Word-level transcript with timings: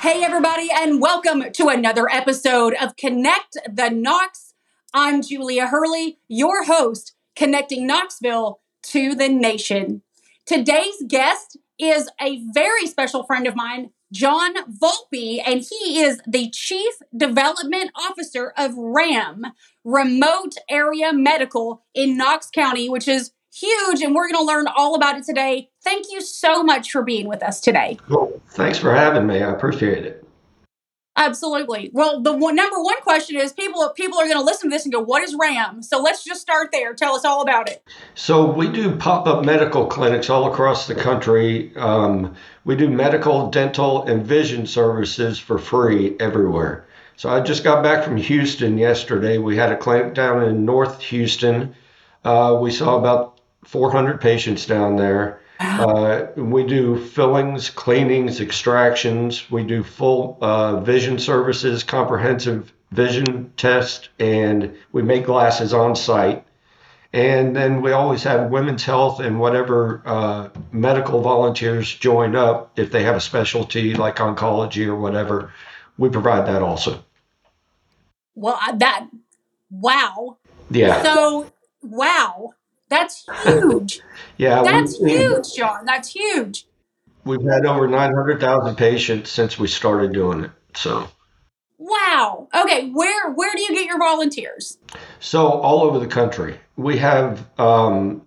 Hey, 0.00 0.24
everybody, 0.24 0.70
and 0.74 0.98
welcome 0.98 1.52
to 1.52 1.68
another 1.68 2.08
episode 2.10 2.72
of 2.80 2.96
Connect 2.96 3.58
the 3.70 3.90
Knox. 3.90 4.54
I'm 4.94 5.20
Julia 5.20 5.66
Hurley, 5.66 6.20
your 6.26 6.64
host, 6.64 7.12
connecting 7.36 7.86
Knoxville 7.86 8.60
to 8.84 9.14
the 9.14 9.28
nation. 9.28 10.00
Today's 10.46 11.04
guest 11.06 11.58
is 11.78 12.08
a 12.18 12.42
very 12.54 12.86
special 12.86 13.24
friend 13.24 13.46
of 13.46 13.54
mine, 13.54 13.90
John 14.10 14.54
Volpe, 14.72 15.42
and 15.44 15.60
he 15.60 16.00
is 16.00 16.22
the 16.26 16.48
Chief 16.48 16.94
Development 17.14 17.90
Officer 17.94 18.54
of 18.56 18.72
RAM, 18.78 19.52
Remote 19.84 20.54
Area 20.70 21.12
Medical 21.12 21.84
in 21.94 22.16
Knox 22.16 22.48
County, 22.48 22.88
which 22.88 23.06
is 23.06 23.32
huge, 23.52 24.02
and 24.02 24.14
we're 24.14 24.30
going 24.30 24.42
to 24.42 24.46
learn 24.46 24.66
all 24.76 24.94
about 24.94 25.18
it 25.18 25.24
today. 25.24 25.70
Thank 25.82 26.06
you 26.10 26.20
so 26.20 26.62
much 26.62 26.90
for 26.90 27.02
being 27.02 27.28
with 27.28 27.42
us 27.42 27.60
today. 27.60 27.98
Well, 28.08 28.32
thanks 28.50 28.78
for 28.78 28.94
having 28.94 29.26
me. 29.26 29.42
I 29.42 29.50
appreciate 29.50 30.04
it. 30.04 30.20
Absolutely. 31.16 31.90
Well, 31.92 32.22
the 32.22 32.32
one, 32.32 32.54
number 32.54 32.80
one 32.80 33.00
question 33.02 33.36
is 33.36 33.52
people 33.52 33.86
people 33.94 34.18
are 34.18 34.24
going 34.24 34.38
to 34.38 34.44
listen 34.44 34.70
to 34.70 34.74
this 34.74 34.84
and 34.84 34.92
go, 34.92 35.00
"What 35.00 35.22
is 35.22 35.36
RAM?" 35.38 35.82
So 35.82 36.00
let's 36.00 36.24
just 36.24 36.40
start 36.40 36.70
there. 36.72 36.94
Tell 36.94 37.14
us 37.14 37.24
all 37.24 37.42
about 37.42 37.68
it. 37.68 37.82
So 38.14 38.50
we 38.50 38.68
do 38.68 38.96
pop 38.96 39.26
up 39.26 39.44
medical 39.44 39.86
clinics 39.86 40.30
all 40.30 40.50
across 40.50 40.86
the 40.86 40.94
country. 40.94 41.76
Um, 41.76 42.36
we 42.64 42.76
do 42.76 42.88
medical, 42.88 43.50
dental, 43.50 44.04
and 44.04 44.24
vision 44.24 44.66
services 44.66 45.38
for 45.38 45.58
free 45.58 46.16
everywhere. 46.20 46.86
So 47.16 47.28
I 47.28 47.40
just 47.40 47.64
got 47.64 47.82
back 47.82 48.02
from 48.02 48.16
Houston 48.16 48.78
yesterday. 48.78 49.36
We 49.36 49.56
had 49.56 49.72
a 49.72 49.76
clinic 49.76 50.14
down 50.14 50.42
in 50.42 50.64
North 50.64 51.02
Houston. 51.02 51.74
Uh, 52.24 52.58
we 52.62 52.70
saw 52.70 52.96
about 52.96 53.39
400 53.64 54.20
patients 54.20 54.66
down 54.66 54.96
there. 54.96 55.40
Uh, 55.60 56.26
we 56.36 56.64
do 56.64 56.96
fillings, 56.96 57.68
cleanings, 57.68 58.40
extractions. 58.40 59.50
We 59.50 59.62
do 59.62 59.82
full 59.82 60.38
uh, 60.40 60.80
vision 60.80 61.18
services, 61.18 61.84
comprehensive 61.84 62.72
vision 62.92 63.52
test, 63.56 64.08
and 64.18 64.74
we 64.92 65.02
make 65.02 65.26
glasses 65.26 65.74
on 65.74 65.94
site. 65.94 66.46
And 67.12 67.54
then 67.54 67.82
we 67.82 67.92
always 67.92 68.22
have 68.22 68.50
women's 68.50 68.84
health 68.84 69.20
and 69.20 69.38
whatever 69.38 70.00
uh, 70.06 70.48
medical 70.72 71.20
volunteers 71.20 71.92
join 71.92 72.36
up 72.36 72.78
if 72.78 72.90
they 72.90 73.02
have 73.02 73.16
a 73.16 73.20
specialty 73.20 73.94
like 73.94 74.16
oncology 74.16 74.86
or 74.86 74.96
whatever. 74.96 75.52
We 75.98 76.08
provide 76.08 76.46
that 76.46 76.62
also. 76.62 77.04
Well, 78.34 78.58
that 78.76 79.08
wow. 79.70 80.38
Yeah. 80.70 81.02
So 81.02 81.52
wow. 81.82 82.54
That's 82.90 83.24
huge. 83.44 84.00
yeah. 84.36 84.62
That's 84.62 85.00
we, 85.00 85.16
huge, 85.16 85.54
John. 85.54 85.86
That's 85.86 86.12
huge. 86.12 86.66
We've 87.24 87.42
had 87.42 87.64
over 87.64 87.86
900,000 87.86 88.76
patients 88.76 89.30
since 89.30 89.58
we 89.58 89.68
started 89.68 90.12
doing 90.12 90.44
it. 90.44 90.50
So. 90.74 91.08
Wow. 91.78 92.48
Okay. 92.54 92.90
Where 92.90 93.30
where 93.30 93.52
do 93.54 93.62
you 93.62 93.70
get 93.70 93.86
your 93.86 93.98
volunteers? 93.98 94.78
So 95.20 95.46
all 95.48 95.82
over 95.82 95.98
the 95.98 96.06
country. 96.06 96.58
We 96.76 96.98
have 96.98 97.48
um, 97.58 98.22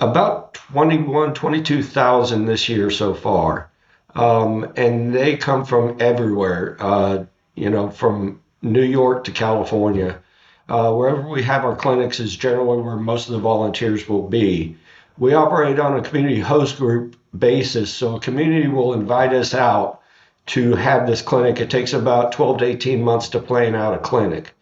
about 0.00 0.54
21, 0.54 1.34
22,000 1.34 2.46
this 2.46 2.68
year 2.68 2.90
so 2.90 3.14
far. 3.14 3.70
Um, 4.14 4.72
and 4.76 5.14
they 5.14 5.36
come 5.36 5.64
from 5.64 5.96
everywhere, 6.00 6.76
uh, 6.80 7.24
you 7.54 7.68
know, 7.68 7.90
from 7.90 8.40
New 8.62 8.82
York 8.82 9.24
to 9.24 9.32
California. 9.32 10.20
Uh, 10.68 10.92
wherever 10.92 11.28
we 11.28 11.42
have 11.42 11.64
our 11.64 11.76
clinics 11.76 12.18
is 12.18 12.36
generally 12.36 12.82
where 12.82 12.96
most 12.96 13.28
of 13.28 13.34
the 13.34 13.38
volunteers 13.38 14.08
will 14.08 14.28
be. 14.28 14.76
We 15.18 15.32
operate 15.32 15.78
on 15.78 15.96
a 15.96 16.02
community 16.02 16.40
host 16.40 16.76
group 16.76 17.16
basis, 17.38 17.92
so 17.92 18.16
a 18.16 18.20
community 18.20 18.68
will 18.68 18.92
invite 18.92 19.32
us 19.32 19.54
out 19.54 20.00
to 20.46 20.74
have 20.74 21.06
this 21.06 21.22
clinic. 21.22 21.60
It 21.60 21.70
takes 21.70 21.92
about 21.92 22.32
12 22.32 22.58
to 22.58 22.64
18 22.64 23.02
months 23.02 23.28
to 23.30 23.38
plan 23.38 23.74
out 23.74 23.94
a 23.94 23.98
clinic. 23.98 24.54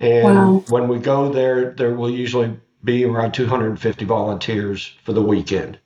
And 0.00 0.24
wow. 0.24 0.64
when 0.68 0.88
we 0.88 0.98
go 0.98 1.28
there, 1.32 1.72
there 1.72 1.94
will 1.94 2.10
usually 2.10 2.56
be 2.84 3.04
around 3.04 3.32
250 3.32 4.04
volunteers 4.04 4.94
for 5.04 5.12
the 5.12 5.22
weekend. 5.22 5.78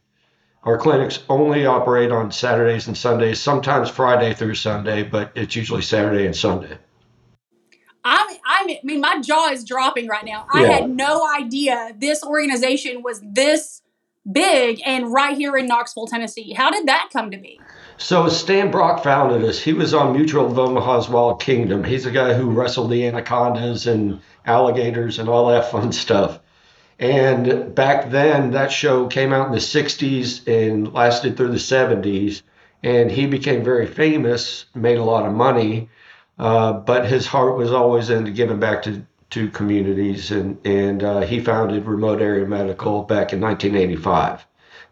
Our 0.64 0.78
clinics 0.78 1.20
only 1.28 1.66
operate 1.66 2.12
on 2.12 2.30
Saturdays 2.30 2.86
and 2.86 2.96
Sundays, 2.96 3.40
sometimes 3.40 3.88
Friday 3.88 4.34
through 4.34 4.54
Sunday, 4.54 5.02
but 5.02 5.32
it's 5.34 5.56
usually 5.56 5.82
Saturday 5.82 6.26
and 6.26 6.36
Sunday. 6.36 6.78
I, 8.04 8.38
I 8.44 8.80
mean, 8.82 9.00
my 9.00 9.20
jaw 9.20 9.50
is 9.50 9.64
dropping 9.64 10.08
right 10.08 10.24
now. 10.24 10.46
I 10.52 10.64
had 10.64 10.90
no 10.90 11.28
idea 11.28 11.94
this 11.96 12.24
organization 12.24 13.02
was 13.02 13.20
this 13.22 13.82
big 14.30 14.80
and 14.84 15.12
right 15.12 15.36
here 15.36 15.56
in 15.56 15.66
Knoxville, 15.66 16.06
Tennessee. 16.06 16.52
How 16.52 16.70
did 16.70 16.86
that 16.86 17.10
come 17.12 17.30
to 17.30 17.36
be? 17.36 17.60
So 17.98 18.28
Stan 18.28 18.70
Brock 18.70 19.02
founded 19.02 19.44
us. 19.44 19.60
He 19.60 19.72
was 19.72 19.94
on 19.94 20.12
Mutual 20.12 20.46
of 20.46 20.58
Omaha's 20.58 21.08
Wild 21.08 21.40
Kingdom. 21.40 21.84
He's 21.84 22.04
the 22.04 22.10
guy 22.10 22.34
who 22.34 22.50
wrestled 22.50 22.90
the 22.90 23.06
anacondas 23.06 23.86
and 23.86 24.20
alligators 24.44 25.18
and 25.18 25.28
all 25.28 25.48
that 25.48 25.70
fun 25.70 25.92
stuff. 25.92 26.40
And 26.98 27.74
back 27.74 28.10
then, 28.10 28.52
that 28.52 28.70
show 28.70 29.06
came 29.06 29.32
out 29.32 29.46
in 29.46 29.52
the 29.52 29.58
60s 29.58 30.46
and 30.46 30.92
lasted 30.92 31.36
through 31.36 31.50
the 31.50 31.56
70s. 31.56 32.42
And 32.84 33.10
he 33.10 33.26
became 33.26 33.62
very 33.62 33.86
famous, 33.86 34.66
made 34.74 34.98
a 34.98 35.04
lot 35.04 35.26
of 35.26 35.32
money 35.32 35.88
uh, 36.38 36.72
but 36.72 37.06
his 37.06 37.26
heart 37.26 37.56
was 37.56 37.72
always 37.72 38.10
into 38.10 38.30
giving 38.30 38.60
back 38.60 38.82
to, 38.84 39.06
to 39.30 39.48
communities, 39.50 40.30
and, 40.30 40.58
and 40.66 41.02
uh, 41.02 41.20
he 41.20 41.40
founded 41.40 41.86
Remote 41.86 42.20
Area 42.20 42.46
Medical 42.46 43.02
back 43.02 43.32
in 43.32 43.40
1985. 43.40 44.46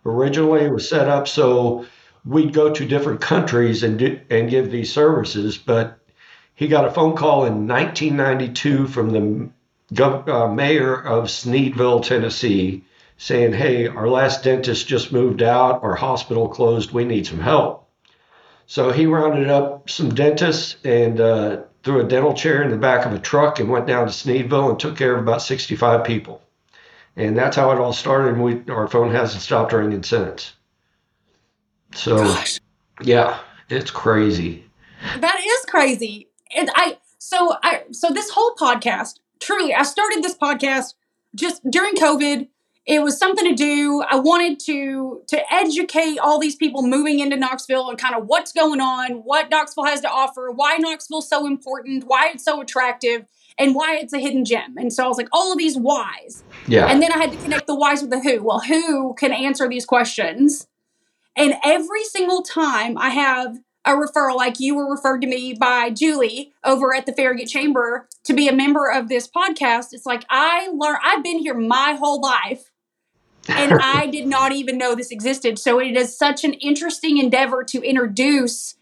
Originally, 0.06 0.62
it 0.62 0.72
was 0.72 0.88
set 0.88 1.08
up 1.08 1.28
so 1.28 1.84
we'd 2.24 2.52
go 2.52 2.70
to 2.70 2.86
different 2.86 3.20
countries 3.20 3.82
and, 3.82 3.98
do, 3.98 4.20
and 4.30 4.50
give 4.50 4.70
these 4.70 4.92
services, 4.92 5.58
but 5.58 5.98
he 6.54 6.68
got 6.68 6.84
a 6.84 6.90
phone 6.90 7.16
call 7.16 7.46
in 7.46 7.66
1992 7.66 8.86
from 8.86 9.10
the 9.10 9.50
gov- 9.94 10.28
uh, 10.28 10.52
mayor 10.52 10.94
of 10.94 11.24
Sneedville, 11.24 12.04
Tennessee, 12.04 12.84
saying, 13.16 13.52
Hey, 13.52 13.86
our 13.86 14.08
last 14.08 14.44
dentist 14.44 14.86
just 14.86 15.12
moved 15.12 15.42
out, 15.42 15.82
our 15.82 15.94
hospital 15.94 16.48
closed, 16.48 16.92
we 16.92 17.04
need 17.04 17.26
some 17.26 17.40
help. 17.40 17.79
So 18.70 18.92
he 18.92 19.06
rounded 19.06 19.50
up 19.50 19.90
some 19.90 20.14
dentists 20.14 20.76
and 20.84 21.20
uh, 21.20 21.62
threw 21.82 22.02
a 22.02 22.04
dental 22.04 22.34
chair 22.34 22.62
in 22.62 22.70
the 22.70 22.76
back 22.76 23.04
of 23.04 23.12
a 23.12 23.18
truck 23.18 23.58
and 23.58 23.68
went 23.68 23.88
down 23.88 24.06
to 24.06 24.12
Sneedville 24.12 24.70
and 24.70 24.78
took 24.78 24.96
care 24.96 25.12
of 25.12 25.20
about 25.20 25.42
65 25.42 26.04
people. 26.04 26.40
And 27.16 27.36
that's 27.36 27.56
how 27.56 27.72
it 27.72 27.78
all 27.78 27.92
started. 27.92 28.34
And 28.34 28.44
we, 28.44 28.62
our 28.72 28.86
phone 28.86 29.10
hasn't 29.10 29.42
stopped 29.42 29.72
ringing 29.72 30.04
since. 30.04 30.52
So, 31.96 32.18
Gosh. 32.18 32.60
yeah, 33.02 33.40
it's 33.68 33.90
crazy. 33.90 34.64
That 35.18 35.40
is 35.44 35.64
crazy. 35.66 36.28
And 36.56 36.70
I, 36.76 36.98
so 37.18 37.56
I, 37.64 37.82
so 37.90 38.10
this 38.10 38.30
whole 38.30 38.54
podcast, 38.54 39.18
truly, 39.40 39.74
I 39.74 39.82
started 39.82 40.22
this 40.22 40.38
podcast 40.38 40.94
just 41.34 41.68
during 41.68 41.94
COVID 41.94 42.46
it 42.86 43.02
was 43.02 43.18
something 43.18 43.44
to 43.44 43.54
do. 43.54 44.02
I 44.08 44.16
wanted 44.16 44.58
to 44.60 45.22
to 45.28 45.52
educate 45.52 46.18
all 46.18 46.38
these 46.38 46.56
people 46.56 46.82
moving 46.82 47.20
into 47.20 47.36
Knoxville 47.36 47.90
and 47.90 47.98
kind 47.98 48.14
of 48.14 48.26
what's 48.26 48.52
going 48.52 48.80
on, 48.80 49.18
what 49.24 49.50
Knoxville 49.50 49.84
has 49.84 50.00
to 50.00 50.10
offer, 50.10 50.50
why 50.50 50.76
Knoxville's 50.78 51.28
so 51.28 51.46
important, 51.46 52.04
why 52.06 52.30
it's 52.32 52.44
so 52.44 52.60
attractive, 52.60 53.26
and 53.58 53.74
why 53.74 53.96
it's 53.96 54.12
a 54.12 54.18
hidden 54.18 54.44
gem. 54.44 54.76
And 54.76 54.92
so 54.92 55.04
I 55.04 55.08
was 55.08 55.18
like, 55.18 55.28
all 55.32 55.52
of 55.52 55.58
these 55.58 55.76
whys. 55.76 56.42
Yeah. 56.66 56.86
And 56.86 57.02
then 57.02 57.12
I 57.12 57.18
had 57.18 57.32
to 57.32 57.38
connect 57.38 57.66
the 57.66 57.74
whys 57.74 58.00
with 58.00 58.10
the 58.10 58.20
who. 58.20 58.42
Well, 58.42 58.60
who 58.60 59.14
can 59.14 59.32
answer 59.32 59.68
these 59.68 59.84
questions? 59.84 60.66
And 61.36 61.54
every 61.64 62.04
single 62.04 62.42
time 62.42 62.96
I 62.98 63.10
have 63.10 63.58
a 63.84 63.92
referral 63.92 64.36
like 64.36 64.60
you 64.60 64.74
were 64.74 64.90
referred 64.90 65.20
to 65.22 65.26
me 65.26 65.54
by 65.54 65.90
Julie 65.90 66.52
over 66.64 66.94
at 66.94 67.06
the 67.06 67.12
Farragut 67.12 67.48
Chamber 67.48 68.08
to 68.24 68.34
be 68.34 68.48
a 68.48 68.52
member 68.52 68.90
of 68.90 69.08
this 69.08 69.28
podcast. 69.28 69.88
It's 69.92 70.06
like 70.06 70.24
I 70.28 70.68
learned 70.68 70.98
I've 71.02 71.24
been 71.24 71.38
here 71.38 71.54
my 71.54 71.96
whole 71.98 72.20
life 72.20 72.70
and 73.48 73.72
I 73.82 74.06
did 74.06 74.26
not 74.26 74.52
even 74.52 74.78
know 74.78 74.94
this 74.94 75.10
existed. 75.10 75.58
So 75.58 75.80
it 75.80 75.96
is 75.96 76.16
such 76.16 76.44
an 76.44 76.54
interesting 76.54 77.18
endeavor 77.18 77.64
to 77.64 77.82
introduce 77.82 78.76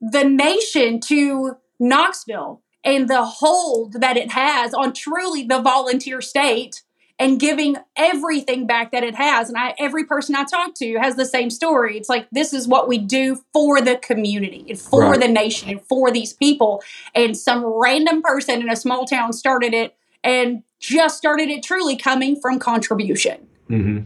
the 0.00 0.24
nation 0.24 1.00
to 1.00 1.56
Knoxville 1.80 2.62
and 2.84 3.08
the 3.08 3.24
hold 3.24 3.94
that 4.00 4.16
it 4.16 4.30
has 4.30 4.72
on 4.72 4.92
truly 4.92 5.42
the 5.42 5.60
volunteer 5.60 6.20
state 6.20 6.82
and 7.18 7.40
giving 7.40 7.76
everything 7.96 8.66
back 8.66 8.92
that 8.92 9.02
it 9.02 9.14
has. 9.14 9.48
And 9.48 9.56
I, 9.56 9.74
every 9.78 10.04
person 10.04 10.34
I 10.34 10.44
talk 10.44 10.74
to 10.76 10.96
has 10.96 11.16
the 11.16 11.24
same 11.24 11.48
story. 11.48 11.96
It's 11.96 12.08
like, 12.08 12.28
this 12.30 12.52
is 12.52 12.68
what 12.68 12.88
we 12.88 12.98
do 12.98 13.40
for 13.52 13.80
the 13.80 13.96
community 13.96 14.66
and 14.68 14.78
for 14.78 15.00
right. 15.00 15.20
the 15.20 15.28
nation 15.28 15.70
and 15.70 15.80
for 15.82 16.10
these 16.10 16.34
people. 16.34 16.82
And 17.14 17.36
some 17.36 17.64
random 17.64 18.20
person 18.20 18.60
in 18.60 18.68
a 18.68 18.76
small 18.76 19.06
town 19.06 19.32
started 19.32 19.72
it 19.72 19.96
and 20.22 20.62
just 20.78 21.16
started 21.16 21.48
it 21.48 21.62
truly 21.62 21.96
coming 21.96 22.38
from 22.38 22.58
contribution. 22.58 23.46
Mm-hmm. 23.70 24.04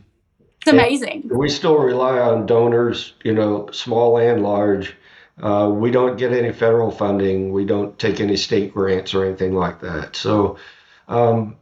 It's 0.61 0.71
amazing. 0.71 1.29
And 1.31 1.39
we 1.39 1.49
still 1.49 1.79
rely 1.79 2.19
on 2.19 2.47
donors, 2.47 3.15
you 3.25 3.33
know, 3.33 3.71
small 3.73 4.19
and 4.19 4.43
large. 4.43 4.95
Uh, 5.43 5.71
we 5.73 5.91
don't 5.91 6.19
get 6.19 6.33
any 6.33 6.53
federal 6.53 6.91
funding. 6.91 7.51
We 7.51 7.65
don't 7.65 7.99
take 7.99 8.21
any 8.21 8.37
state 8.37 8.75
grants 8.75 9.15
or 9.15 9.25
anything 9.25 9.55
like 9.55 9.81
that. 9.81 10.15
So 10.15 10.59
um, 11.09 11.57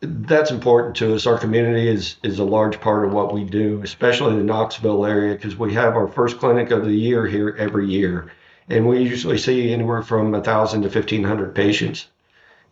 that's 0.00 0.50
important 0.50 0.96
to 0.96 1.14
us. 1.14 1.26
Our 1.26 1.38
community 1.38 1.88
is 1.88 2.16
is 2.22 2.38
a 2.38 2.44
large 2.44 2.80
part 2.80 3.04
of 3.04 3.12
what 3.12 3.34
we 3.34 3.44
do, 3.44 3.80
especially 3.82 4.32
in 4.32 4.38
the 4.38 4.44
Knoxville 4.44 5.04
area, 5.04 5.34
because 5.34 5.56
we 5.56 5.74
have 5.74 5.94
our 5.94 6.08
first 6.08 6.38
clinic 6.38 6.70
of 6.70 6.84
the 6.84 6.92
year 6.94 7.26
here 7.26 7.54
every 7.58 7.86
year, 7.86 8.32
and 8.68 8.86
we 8.86 9.02
usually 9.02 9.38
see 9.38 9.72
anywhere 9.72 10.02
from 10.02 10.34
a 10.34 10.42
thousand 10.42 10.82
to 10.82 10.90
fifteen 10.90 11.24
hundred 11.24 11.54
patients. 11.54 12.06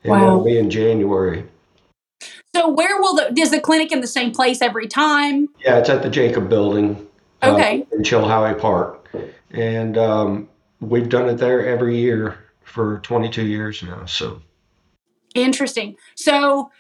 And 0.05 0.13
Wow. 0.13 0.21
that'll 0.21 0.45
be 0.45 0.59
in 0.59 0.71
January. 0.71 1.45
So 2.55 2.69
where 2.69 3.01
will 3.01 3.15
the 3.17 3.35
is 3.39 3.51
the 3.51 3.61
clinic 3.61 3.93
in 3.93 4.01
the 4.01 4.07
same 4.07 4.31
place 4.33 4.63
every 4.63 4.87
time? 4.87 5.49
Yeah, 5.63 5.79
it's 5.79 5.91
at 5.91 6.03
the 6.03 6.11
Jacob 6.11 6.49
Building. 6.49 7.07
uh, 7.43 7.53
Okay. 7.53 7.87
in 7.93 8.03
Chilhowee 8.03 8.59
Park, 8.59 9.07
and 9.51 9.97
um, 9.99 10.49
we've 10.81 11.09
done 11.09 11.29
it 11.29 11.35
there 11.37 11.65
every 11.67 11.97
year 11.99 12.39
for 12.63 12.99
22 13.01 13.45
years 13.45 13.83
now. 13.83 14.07
So 14.07 14.41
Interesting. 15.35 15.95
So 16.17 16.71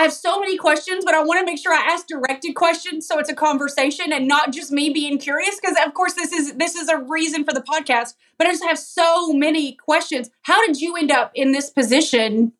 I 0.00 0.04
have 0.04 0.14
so 0.14 0.40
many 0.40 0.56
questions, 0.56 1.04
but 1.04 1.12
I 1.12 1.22
want 1.22 1.40
to 1.40 1.44
make 1.44 1.58
sure 1.58 1.74
I 1.74 1.92
ask 1.92 2.06
directed 2.06 2.54
questions 2.54 3.06
so 3.06 3.18
it's 3.18 3.28
a 3.28 3.34
conversation 3.34 4.14
and 4.14 4.26
not 4.26 4.50
just 4.50 4.72
me 4.72 4.88
being 4.88 5.18
curious 5.18 5.60
because 5.60 5.76
of 5.86 5.92
course 5.92 6.14
this 6.14 6.32
is 6.32 6.54
this 6.54 6.74
is 6.74 6.88
a 6.88 6.96
reason 6.96 7.44
for 7.44 7.52
the 7.52 7.60
podcast, 7.60 8.14
but 8.38 8.46
I 8.46 8.52
just 8.52 8.64
have 8.64 8.78
so 8.78 9.34
many 9.34 9.72
questions. 9.72 10.30
How 10.40 10.66
did 10.66 10.80
you 10.80 10.96
end 10.96 11.12
up 11.12 11.32
in 11.34 11.52
this 11.52 11.68
position? 11.68 12.54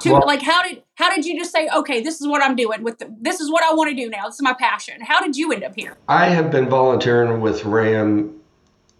To 0.00 0.12
Well- 0.12 0.24
like 0.26 0.42
how 0.42 0.62
did 0.62 0.82
how 0.96 1.08
did 1.14 1.24
you 1.24 1.38
just 1.38 1.50
say, 1.50 1.66
"Okay, 1.74 2.02
this 2.02 2.20
is 2.20 2.28
what 2.28 2.42
I'm 2.42 2.56
doing 2.56 2.82
with 2.82 2.98
the, 2.98 3.10
this 3.18 3.40
is 3.40 3.50
what 3.50 3.64
I 3.64 3.72
want 3.72 3.88
to 3.88 3.96
do 3.96 4.10
now. 4.10 4.26
This 4.26 4.34
is 4.34 4.42
my 4.42 4.52
passion." 4.52 5.00
How 5.00 5.22
did 5.22 5.34
you 5.34 5.50
end 5.50 5.64
up 5.64 5.72
here? 5.74 5.96
I 6.08 6.26
have 6.26 6.50
been 6.50 6.68
volunteering 6.68 7.40
with 7.40 7.64
RAM 7.64 8.38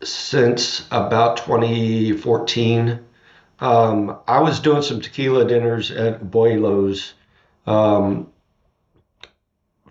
since 0.02 0.86
about 0.90 1.36
2014. 1.36 3.00
Um, 3.60 4.16
I 4.26 4.40
was 4.40 4.60
doing 4.60 4.80
some 4.80 5.02
tequila 5.02 5.44
dinners 5.44 5.90
at 5.90 6.30
Boilo's 6.30 7.12
um, 7.69 8.32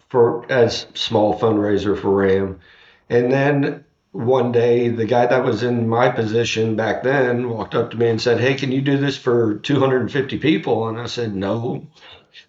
for 0.10 0.52
as 0.52 0.88
small 0.96 1.40
fundraiser 1.40 2.00
for 2.00 2.10
RAM, 2.10 2.60
and 3.10 3.32
then 3.32 3.86
one 4.12 4.52
day 4.52 4.90
the 4.90 5.06
guy 5.06 5.28
that 5.28 5.44
was 5.44 5.62
in 5.62 5.88
my 5.88 6.10
position 6.10 6.76
back 6.76 7.04
then 7.04 7.50
walked 7.50 7.76
up 7.76 7.92
to 7.92 7.98
me 7.98 8.10
and 8.10 8.20
said, 8.20 8.40
"Hey, 8.40 8.56
can 8.56 8.72
you 8.72 8.82
do 8.82 8.98
this 8.98 9.16
for 9.16 9.60
250 9.60 10.40
people?" 10.40 10.88
And 10.88 11.00
I 11.00 11.06
said, 11.06 11.36
"No." 11.36 11.88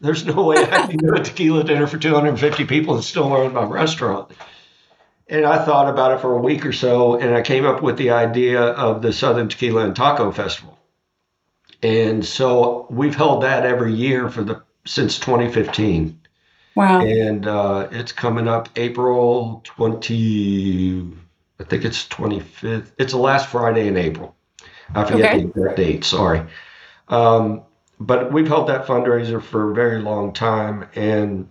There's 0.01 0.25
no 0.25 0.45
way 0.45 0.57
I 0.57 0.87
can 0.87 0.99
do 0.99 1.15
a 1.15 1.23
tequila 1.23 1.65
dinner 1.65 1.87
for 1.87 1.99
250 1.99 2.65
people 2.67 2.95
and 2.95 3.03
still 3.03 3.31
run 3.31 3.55
my 3.55 3.65
restaurant. 3.65 4.31
And 5.29 5.47
I 5.47 5.65
thought 5.65 5.89
about 5.89 6.13
it 6.13 6.21
for 6.21 6.35
a 6.35 6.41
week 6.41 6.65
or 6.65 6.73
so, 6.73 7.17
and 7.17 7.35
I 7.35 7.43
came 7.43 7.65
up 7.65 7.83
with 7.83 7.97
the 7.97 8.11
idea 8.11 8.61
of 8.61 9.03
the 9.03 9.13
Southern 9.13 9.49
Tequila 9.49 9.85
and 9.85 9.97
Taco 9.97 10.31
Festival. 10.31 10.79
And 11.83 12.25
so 12.25 12.87
we've 12.91 13.15
held 13.15 13.43
that 13.43 13.65
every 13.65 13.95
year 13.95 14.29
for 14.29 14.43
the 14.43 14.63
since 14.89 15.19
2015, 15.19 16.19
Wow. 16.75 17.01
and 17.03 17.47
uh, 17.47 17.89
it's 17.91 18.13
coming 18.13 18.49
up 18.49 18.69
April 18.77 19.61
20. 19.65 21.13
I 21.61 21.65
think 21.65 21.85
it's 21.85 22.07
25th. 22.09 22.93
It's 22.99 23.13
the 23.13 23.19
last 23.19 23.49
Friday 23.49 23.89
in 23.89 23.97
April. 23.97 24.35
I 24.95 25.05
forget 25.05 25.27
Okay. 25.27 25.43
the 25.43 25.49
exact 25.49 25.77
date. 25.77 26.05
Sorry. 26.05 26.43
Um, 27.09 27.63
but 28.01 28.33
we've 28.33 28.47
held 28.47 28.69
that 28.69 28.87
fundraiser 28.87 29.43
for 29.43 29.71
a 29.71 29.75
very 29.75 30.01
long 30.01 30.33
time, 30.33 30.89
and 30.95 31.49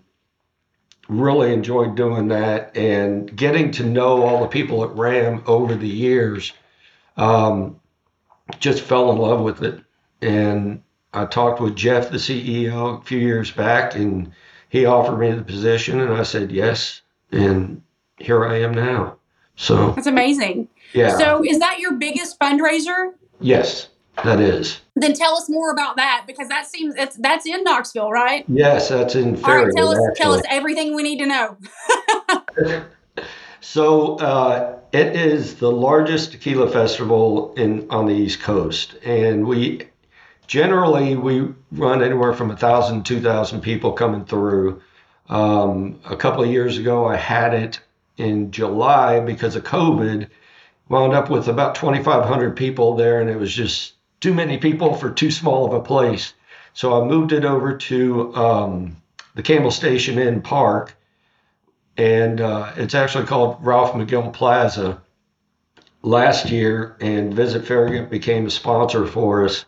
really 1.10 1.54
enjoyed 1.54 1.96
doing 1.96 2.28
that 2.30 2.76
and 2.76 3.34
getting 3.36 3.72
to 3.72 3.84
know 3.86 4.24
all 4.24 4.42
the 4.42 4.48
people 4.48 4.84
at 4.84 4.96
RAM 4.96 5.42
over 5.46 5.76
the 5.76 5.88
years. 5.88 6.54
Um, 7.16 7.80
just 8.60 8.82
fell 8.82 9.12
in 9.12 9.18
love 9.18 9.42
with 9.42 9.62
it. 9.64 9.82
And 10.22 10.84
I 11.14 11.26
talked 11.26 11.62
with 11.62 11.76
Jeff, 11.76 12.10
the 12.10 12.18
CEO, 12.18 13.00
a 13.00 13.04
few 13.04 13.20
years 13.20 13.52
back, 13.52 13.96
and 13.96 14.32
he 14.70 14.86
offered 14.86 15.18
me 15.18 15.32
the 15.32 15.44
position, 15.44 16.00
and 16.00 16.14
I 16.14 16.24
said 16.24 16.52
yes. 16.52 17.02
And 17.32 17.82
here 18.18 18.46
I 18.46 18.62
am 18.62 18.74
now. 18.74 19.18
So, 19.56 19.92
That's 19.92 20.08
amazing. 20.08 20.68
yeah. 20.94 21.18
So, 21.18 21.44
is 21.44 21.60
that 21.60 21.80
your 21.80 21.94
biggest 21.94 22.40
fundraiser? 22.40 23.14
yes, 23.40 23.90
that 24.24 24.40
is. 24.40 24.82
Then 24.96 25.14
tell 25.14 25.36
us 25.36 25.50
more 25.50 25.72
about 25.72 25.96
that 25.98 26.24
because 26.26 26.48
that 26.50 26.68
seems 26.68 26.96
that's 26.96 27.16
that's 27.18 27.46
in 27.46 27.64
Knoxville, 27.64 28.12
right? 28.12 28.46
Yes, 28.48 28.90
that's 28.90 29.16
in 29.16 29.44
All 29.44 29.56
right, 29.56 29.72
tell 29.76 29.90
us 29.90 30.00
tell 30.16 30.34
us 30.34 30.42
everything 30.50 30.96
we 30.96 31.04
need 31.04 31.20
to 31.20 31.26
know. 31.28 31.58
So 33.68 34.16
uh, 34.20 34.80
it 34.94 35.16
is 35.16 35.56
the 35.56 35.70
largest 35.70 36.32
tequila 36.32 36.72
festival 36.72 37.54
in 37.56 37.86
on 37.90 38.06
the 38.06 38.14
East 38.14 38.40
Coast, 38.40 38.96
and 39.04 39.46
we 39.46 39.90
generally 40.48 41.16
we 41.16 41.50
run 41.72 42.02
anywhere 42.04 42.34
from 42.34 42.52
a 42.52 42.58
thousand, 42.58 43.06
two 43.06 43.22
thousand 43.22 43.62
people 43.62 43.94
coming 43.94 44.26
through. 44.26 44.82
Um, 45.30 46.00
a 46.06 46.16
couple 46.16 46.44
of 46.44 46.50
years 46.50 46.78
ago, 46.78 47.06
I 47.06 47.18
had 47.18 47.54
it 47.54 47.80
in 48.18 48.52
July 48.52 49.20
because 49.20 49.56
of 49.56 49.64
COVID. 49.64 50.30
Wound 50.90 51.14
up 51.14 51.30
with 51.30 51.50
about 51.50 51.76
2,500 51.76 52.56
people 52.56 52.96
there, 52.96 53.20
and 53.20 53.30
it 53.30 53.38
was 53.38 53.54
just 53.54 53.94
too 54.22 54.34
many 54.34 54.58
people 54.58 54.94
for 54.94 55.12
too 55.12 55.32
small 55.32 55.66
of 55.66 55.74
a 55.74 55.82
place. 55.82 56.34
So 56.74 57.02
I 57.02 57.06
moved 57.06 57.34
it 57.34 57.44
over 57.44 57.76
to 57.76 58.36
um, 58.36 58.98
the 59.36 59.44
Campbell 59.44 59.72
Station 59.72 60.18
Inn 60.18 60.42
Park 60.42 60.96
and 61.98 62.40
uh, 62.40 62.72
it's 62.78 62.94
actually 62.96 63.26
called 63.26 63.58
Ralph 63.62 63.94
McGill 63.94 64.32
Plaza 64.32 65.02
last 66.04 66.50
year, 66.50 66.96
and 67.02 67.34
Visit 67.34 67.66
Farragut 67.66 68.10
became 68.10 68.46
a 68.46 68.52
sponsor 68.52 69.06
for 69.06 69.44
us. 69.44 69.66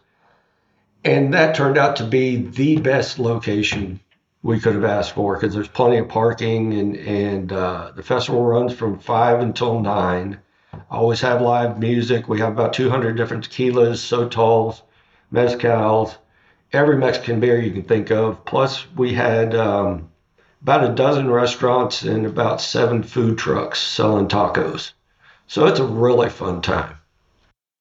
And 1.03 1.33
that 1.33 1.55
turned 1.55 1.77
out 1.77 1.95
to 1.97 2.03
be 2.03 2.37
the 2.37 2.77
best 2.77 3.19
location 3.19 3.99
we 4.41 4.59
could 4.59 4.73
have 4.75 4.83
asked 4.83 5.13
for 5.13 5.35
because 5.35 5.53
there's 5.53 5.67
plenty 5.67 5.97
of 5.97 6.09
parking, 6.09 6.73
and, 6.73 6.95
and 6.97 7.51
uh, 7.51 7.91
the 7.95 8.03
festival 8.03 8.43
runs 8.43 8.73
from 8.73 8.99
5 8.99 9.39
until 9.39 9.79
9. 9.79 10.39
I 10.73 10.77
always 10.89 11.21
have 11.21 11.41
live 11.41 11.79
music. 11.79 12.27
We 12.27 12.39
have 12.39 12.51
about 12.51 12.73
200 12.73 13.17
different 13.17 13.49
tequilas, 13.49 13.99
sotols, 13.99 14.81
mezcals, 15.33 16.15
every 16.71 16.97
Mexican 16.97 17.39
beer 17.39 17.59
you 17.59 17.71
can 17.71 17.83
think 17.83 18.11
of. 18.11 18.45
Plus, 18.45 18.85
we 18.95 19.13
had. 19.13 19.55
Um, 19.55 20.09
about 20.61 20.83
a 20.83 20.93
dozen 20.93 21.31
restaurants 21.31 22.03
and 22.03 22.25
about 22.25 22.59
seven 22.59 23.01
food 23.01 23.37
trucks 23.37 23.81
selling 23.81 24.27
tacos. 24.27 24.91
So 25.47 25.65
it's 25.67 25.79
a 25.79 25.85
really 25.85 26.29
fun 26.29 26.61
time. 26.61 26.98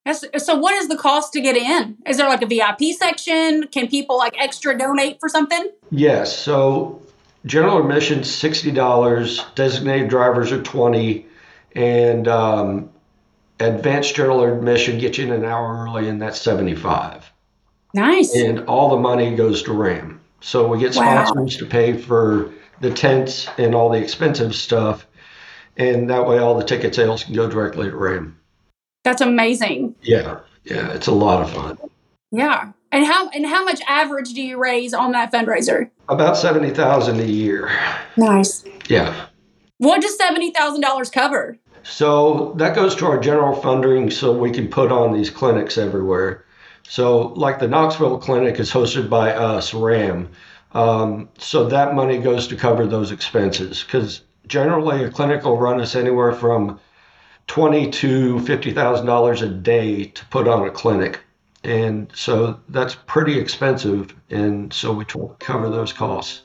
That's, 0.09 0.25
so, 0.47 0.57
what 0.57 0.75
is 0.75 0.89
the 0.89 0.97
cost 0.97 1.35
to 1.35 1.41
get 1.43 1.55
in? 1.55 1.99
Is 2.07 2.17
there 2.17 2.29
like 2.29 2.41
a 2.41 2.47
VIP 2.47 2.95
section? 2.99 3.67
Can 3.67 3.89
people 3.89 4.17
like 4.17 4.35
extra 4.41 4.77
donate 4.77 5.21
for 5.21 5.29
something? 5.29 5.71
Yes, 5.91 6.35
so 6.35 7.03
general 7.45 7.79
admission 7.79 8.25
sixty 8.25 8.71
dollars, 8.71 9.45
designated 9.55 10.09
drivers 10.09 10.51
are 10.51 10.63
twenty, 10.63 11.27
and 11.75 12.27
um, 12.27 12.89
advanced 13.61 14.15
general 14.15 14.45
admission 14.45 14.99
gets 14.99 15.19
you 15.19 15.27
in 15.27 15.33
an 15.33 15.45
hour 15.45 15.85
early, 15.85 16.09
and 16.09 16.23
that's 16.23 16.41
seventy 16.41 16.75
five. 16.75 17.31
Nice. 17.93 18.35
And 18.35 18.61
all 18.61 18.89
the 18.89 19.03
money 19.03 19.37
goes 19.37 19.63
to 19.65 19.75
RAM. 19.75 20.21
So 20.41 20.69
we 20.69 20.79
get 20.79 20.97
Wow. 20.97 21.27
sponsors 21.27 21.59
to 21.59 21.67
pay 21.67 21.93
for 21.93 22.55
the 22.81 22.91
tents 22.91 23.47
and 23.59 23.75
all 23.75 23.91
the 23.91 23.99
expensive 23.99 24.55
stuff, 24.55 25.07
and 25.77 26.09
that 26.09 26.27
way 26.27 26.39
all 26.39 26.57
the 26.57 26.65
ticket 26.65 26.95
sales 26.95 27.25
can 27.25 27.35
go 27.35 27.47
directly 27.47 27.91
to 27.91 27.97
RAM. 27.97 28.39
That's 29.05 29.21
amazing. 29.21 29.95
Yeah, 30.03 30.41
yeah, 30.65 30.93
it's 30.93 31.07
a 31.07 31.13
lot 31.13 31.43
of 31.43 31.51
fun. 31.51 31.79
Yeah. 32.31 32.73
And 32.91 33.05
how 33.05 33.29
and 33.31 33.47
how 33.47 33.65
much 33.65 33.81
average 33.87 34.33
do 34.33 34.43
you 34.43 34.59
raise 34.59 34.95
on 34.95 35.13
that 35.13 35.33
fundraiser? 35.33 35.91
About 36.09 36.37
seventy 36.37 36.71
thousand 36.71 37.21
a 37.21 37.27
year. 37.27 37.71
Nice. 38.17 38.65
Yeah. 38.89 39.27
What 39.79 40.01
does 40.01 40.17
seventy 40.17 40.51
thousand 40.51 40.81
dollars 40.81 41.11
cover? 41.11 41.59
So 41.83 42.55
that 42.57 42.75
goes 42.75 42.95
to 42.97 43.07
our 43.07 43.19
general 43.19 43.61
funding, 43.61 44.11
so 44.11 44.37
we 44.37 44.51
can 44.51 44.69
put 44.69 44.91
on 44.91 45.13
these 45.13 45.31
clinics 45.31 45.79
everywhere. 45.79 46.45
So, 46.89 47.29
like 47.35 47.59
the 47.59 47.69
Knoxville 47.69 48.19
clinic 48.19 48.59
is 48.59 48.71
hosted 48.71 49.11
by 49.11 49.33
us, 49.33 49.75
RAM. 49.75 50.31
Um, 50.73 51.29
so 51.39 51.69
that 51.69 51.95
money 51.95 52.19
goes 52.19 52.47
to 52.49 52.57
cover 52.57 52.87
those 52.87 53.11
expenses 53.11 53.83
because 53.83 54.23
generally 54.47 55.05
a 55.05 55.11
clinic 55.11 55.45
will 55.45 55.59
run 55.59 55.81
us 55.81 55.95
anywhere 55.95 56.33
from 56.33 56.81
twenty 57.49 57.91
to 57.91 58.39
fifty 58.41 58.73
thousand 58.73 59.07
dollars 59.07 59.43
a 59.43 59.49
day 59.49 60.05
to 60.05 60.25
put 60.27 60.47
on 60.47 60.67
a 60.69 60.71
clinic, 60.71 61.21
and 61.65 62.09
so 62.15 62.61
that's 62.69 62.95
pretty 62.95 63.39
expensive. 63.39 64.15
And 64.31 64.73
so 64.73 64.93
we 64.93 65.05
try 65.05 65.23
to 65.23 65.35
cover 65.41 65.69
those 65.69 65.93
costs. 65.93 66.43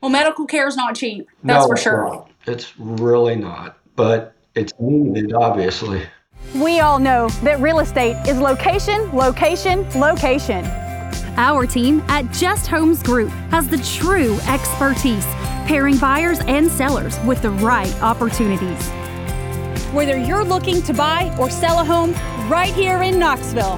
Well, 0.00 0.10
medical 0.10 0.46
care 0.46 0.66
is 0.66 0.76
not 0.76 0.94
cheap. 0.94 1.28
That's 1.44 1.66
for 1.66 1.76
sure. 1.76 2.06
not. 2.06 2.30
It's 2.46 2.72
really 2.78 3.36
not, 3.36 3.76
but 3.96 4.34
it's 4.54 4.72
needed, 4.80 5.34
obviously. 5.34 6.02
We 6.54 6.80
all 6.80 6.98
know 6.98 7.28
that 7.42 7.60
real 7.60 7.80
estate 7.80 8.16
is 8.26 8.38
location, 8.38 9.14
location, 9.14 9.86
location. 10.00 10.64
Our 11.36 11.66
team 11.66 12.02
at 12.08 12.32
Just 12.32 12.66
Homes 12.66 13.02
Group 13.02 13.28
has 13.50 13.68
the 13.68 13.78
true 13.78 14.38
expertise, 14.48 15.26
pairing 15.66 15.98
buyers 15.98 16.40
and 16.40 16.70
sellers 16.70 17.18
with 17.20 17.42
the 17.42 17.50
right 17.50 17.94
opportunities. 18.02 18.90
Whether 19.92 20.16
you're 20.16 20.44
looking 20.44 20.82
to 20.82 20.94
buy 20.94 21.34
or 21.36 21.50
sell 21.50 21.80
a 21.80 21.84
home 21.84 22.12
right 22.48 22.72
here 22.72 23.02
in 23.02 23.18
Knoxville, 23.18 23.76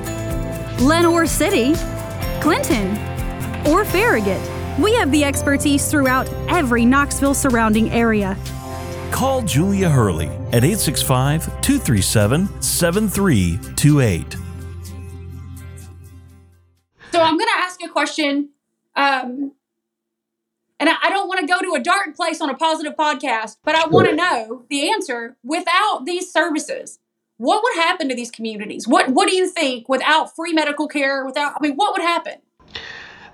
Lenoir 0.78 1.24
City, 1.24 1.72
Clinton, 2.42 2.90
or 3.66 3.86
Farragut, 3.86 4.40
we 4.78 4.92
have 4.94 5.10
the 5.10 5.24
expertise 5.24 5.90
throughout 5.90 6.28
every 6.50 6.84
Knoxville 6.84 7.32
surrounding 7.32 7.90
area. 7.92 8.36
call 9.10 9.40
Julia 9.40 9.88
Hurley 9.88 10.26
at 10.52 10.64
865 10.64 11.46
237 11.62 12.60
7328. 12.60 14.36
So 17.10 17.22
I'm 17.22 17.38
going 17.38 17.48
to 17.48 17.58
ask 17.58 17.82
a 17.82 17.88
question. 17.88 18.50
Um, 18.96 19.52
and 20.82 20.90
I, 20.90 20.94
I 21.04 21.10
don't 21.10 21.28
want 21.28 21.38
to 21.38 21.46
go 21.46 21.60
to 21.60 21.74
a 21.74 21.80
dark 21.80 22.16
place 22.16 22.40
on 22.40 22.50
a 22.50 22.54
positive 22.54 22.96
podcast, 22.96 23.58
but 23.62 23.76
I 23.76 23.86
want 23.86 24.08
to 24.08 24.16
know 24.16 24.64
the 24.68 24.90
answer. 24.90 25.36
Without 25.44 26.02
these 26.06 26.32
services, 26.32 26.98
what 27.36 27.62
would 27.62 27.74
happen 27.76 28.08
to 28.08 28.16
these 28.16 28.32
communities? 28.32 28.88
What 28.88 29.10
What 29.10 29.28
do 29.28 29.36
you 29.36 29.48
think? 29.48 29.88
Without 29.88 30.34
free 30.34 30.52
medical 30.52 30.88
care, 30.88 31.24
without 31.24 31.54
I 31.56 31.58
mean, 31.62 31.76
what 31.76 31.92
would 31.92 32.02
happen? 32.02 32.34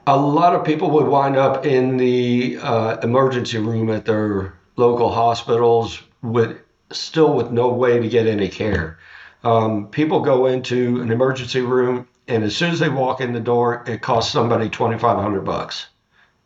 A 0.06 0.16
lot 0.16 0.54
of 0.54 0.62
people 0.62 0.90
would 0.90 1.06
wind 1.06 1.36
up 1.36 1.64
in 1.64 1.96
the 1.96 2.58
uh, 2.60 2.98
emergency 3.02 3.56
room 3.56 3.88
at 3.88 4.04
their 4.04 4.54
local 4.76 5.10
hospitals 5.10 6.02
with 6.22 6.58
still 6.92 7.32
with 7.34 7.50
no 7.50 7.70
way 7.70 7.98
to 7.98 8.08
get 8.08 8.26
any 8.26 8.48
care. 8.48 8.98
Um, 9.42 9.88
people 9.88 10.20
go 10.20 10.46
into 10.46 11.00
an 11.00 11.10
emergency 11.10 11.62
room, 11.62 12.08
and 12.26 12.44
as 12.44 12.54
soon 12.54 12.72
as 12.72 12.78
they 12.78 12.90
walk 12.90 13.22
in 13.22 13.32
the 13.32 13.40
door, 13.40 13.84
it 13.86 14.02
costs 14.02 14.32
somebody 14.32 14.68
twenty 14.68 14.98
five 14.98 15.18
hundred 15.18 15.46
bucks, 15.46 15.86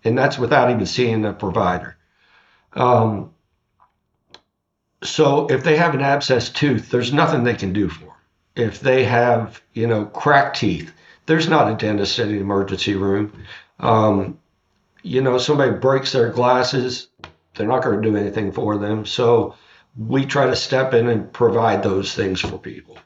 and 0.05 0.17
that's 0.17 0.39
without 0.39 0.71
even 0.71 0.87
seeing 0.87 1.23
the 1.23 1.33
provider. 1.33 1.97
Um, 2.75 3.33
so 5.03 5.47
if 5.49 5.65
they 5.65 5.77
have 5.77 5.95
an 5.95 6.01
abscess 6.01 6.49
tooth, 6.49 6.91
there's 6.91 7.13
nothing 7.13 7.45
they 7.45 7.55
can 7.55 7.73
do 7.73 7.89
for. 7.89 8.05
Them. 8.05 8.09
If 8.55 8.81
they 8.81 9.05
have, 9.05 9.61
you 9.73 9.87
know, 9.87 10.07
cracked 10.07 10.59
teeth, 10.59 10.93
there's 11.27 11.49
not 11.49 11.71
a 11.71 11.75
dentist 11.75 12.19
in 12.19 12.29
the 12.29 12.41
emergency 12.41 12.95
room. 12.95 13.33
Um, 13.81 14.39
you 15.03 15.21
know, 15.21 15.39
somebody 15.39 15.73
breaks 15.73 16.13
their 16.13 16.31
glasses, 16.31 17.09
they're 17.55 17.67
not 17.67 17.83
going 17.83 18.01
to 18.01 18.09
do 18.09 18.17
anything 18.17 18.53
for 18.53 18.79
them. 18.79 19.05
So 19.05 19.57
we 19.97 20.25
try 20.25 20.47
to 20.47 20.57
step 20.57 20.95
in 20.95 21.09
and 21.09 21.33
provide 21.33 21.83
those 21.83 22.15
things 22.15 22.41
for 22.41 22.59
people. 22.59 22.99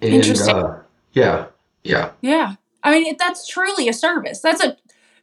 And, 0.00 0.14
Interesting. 0.14 0.56
Uh, 0.56 0.82
yeah, 1.12 1.46
yeah. 1.84 2.12
Yeah, 2.20 2.54
I 2.82 2.92
mean 2.92 3.16
that's 3.18 3.46
truly 3.46 3.88
a 3.88 3.92
service. 3.92 4.40
That's 4.40 4.62
a 4.62 4.76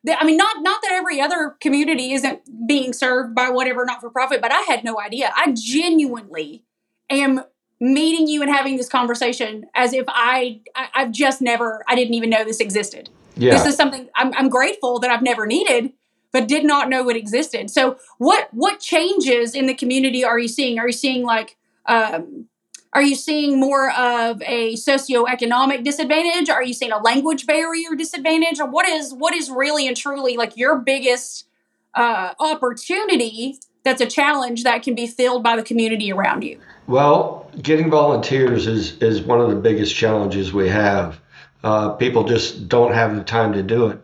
I 0.07 0.23
mean, 0.23 0.37
not 0.37 0.61
not 0.61 0.81
that 0.81 0.91
every 0.91 1.19
other 1.19 1.55
community 1.59 2.13
isn't 2.13 2.67
being 2.67 2.93
served 2.93 3.35
by 3.35 3.49
whatever 3.49 3.85
not 3.85 4.01
for 4.01 4.09
profit, 4.09 4.41
but 4.41 4.51
I 4.51 4.61
had 4.61 4.83
no 4.83 4.99
idea. 4.99 5.31
I 5.35 5.53
genuinely 5.53 6.63
am 7.09 7.41
meeting 7.81 8.27
you 8.27 8.41
and 8.41 8.51
having 8.51 8.77
this 8.77 8.89
conversation 8.89 9.65
as 9.73 9.93
if 9.93 10.05
I, 10.07 10.61
I 10.75 11.01
have 11.01 11.11
just 11.11 11.41
never 11.41 11.83
I 11.87 11.95
didn't 11.95 12.13
even 12.13 12.29
know 12.29 12.43
this 12.43 12.59
existed. 12.59 13.09
Yeah. 13.35 13.53
This 13.53 13.65
is 13.65 13.75
something 13.75 14.09
I'm, 14.15 14.33
I'm 14.33 14.49
grateful 14.49 14.99
that 14.99 15.09
I've 15.09 15.21
never 15.21 15.45
needed, 15.45 15.93
but 16.31 16.47
did 16.47 16.65
not 16.65 16.89
know 16.89 17.09
it 17.09 17.15
existed. 17.15 17.69
So 17.69 17.97
what 18.17 18.49
what 18.53 18.79
changes 18.79 19.53
in 19.53 19.65
the 19.65 19.73
community 19.73 20.23
are 20.23 20.39
you 20.39 20.47
seeing? 20.47 20.79
Are 20.79 20.87
you 20.87 20.93
seeing 20.93 21.23
like 21.23 21.57
um, 21.85 22.47
are 22.93 23.03
you 23.03 23.15
seeing 23.15 23.59
more 23.59 23.91
of 23.91 24.41
a 24.43 24.73
socioeconomic 24.73 25.83
disadvantage? 25.83 26.49
Are 26.49 26.63
you 26.63 26.73
seeing 26.73 26.91
a 26.91 26.99
language 26.99 27.45
barrier 27.45 27.95
disadvantage? 27.95 28.59
Or 28.59 28.67
what 28.67 28.87
is 28.87 29.13
what 29.13 29.35
is 29.35 29.49
really 29.49 29.87
and 29.87 29.95
truly 29.95 30.37
like 30.37 30.57
your 30.57 30.79
biggest 30.79 31.45
uh, 31.93 32.33
opportunity 32.39 33.59
that's 33.83 34.01
a 34.01 34.07
challenge 34.07 34.63
that 34.63 34.83
can 34.83 34.95
be 34.95 35.05
filled 35.05 35.43
by 35.43 35.55
the 35.55 35.63
community 35.63 36.11
around 36.11 36.43
you? 36.43 36.59
Well, 36.87 37.49
getting 37.61 37.91
volunteers 37.91 38.65
is 38.65 38.97
is 39.01 39.21
one 39.21 39.39
of 39.39 39.49
the 39.49 39.55
biggest 39.55 39.95
challenges 39.95 40.51
we 40.51 40.69
have. 40.69 41.19
Uh, 41.63 41.89
people 41.89 42.23
just 42.23 42.67
don't 42.67 42.93
have 42.93 43.15
the 43.15 43.23
time 43.23 43.53
to 43.53 43.61
do 43.61 43.87
it, 43.87 44.01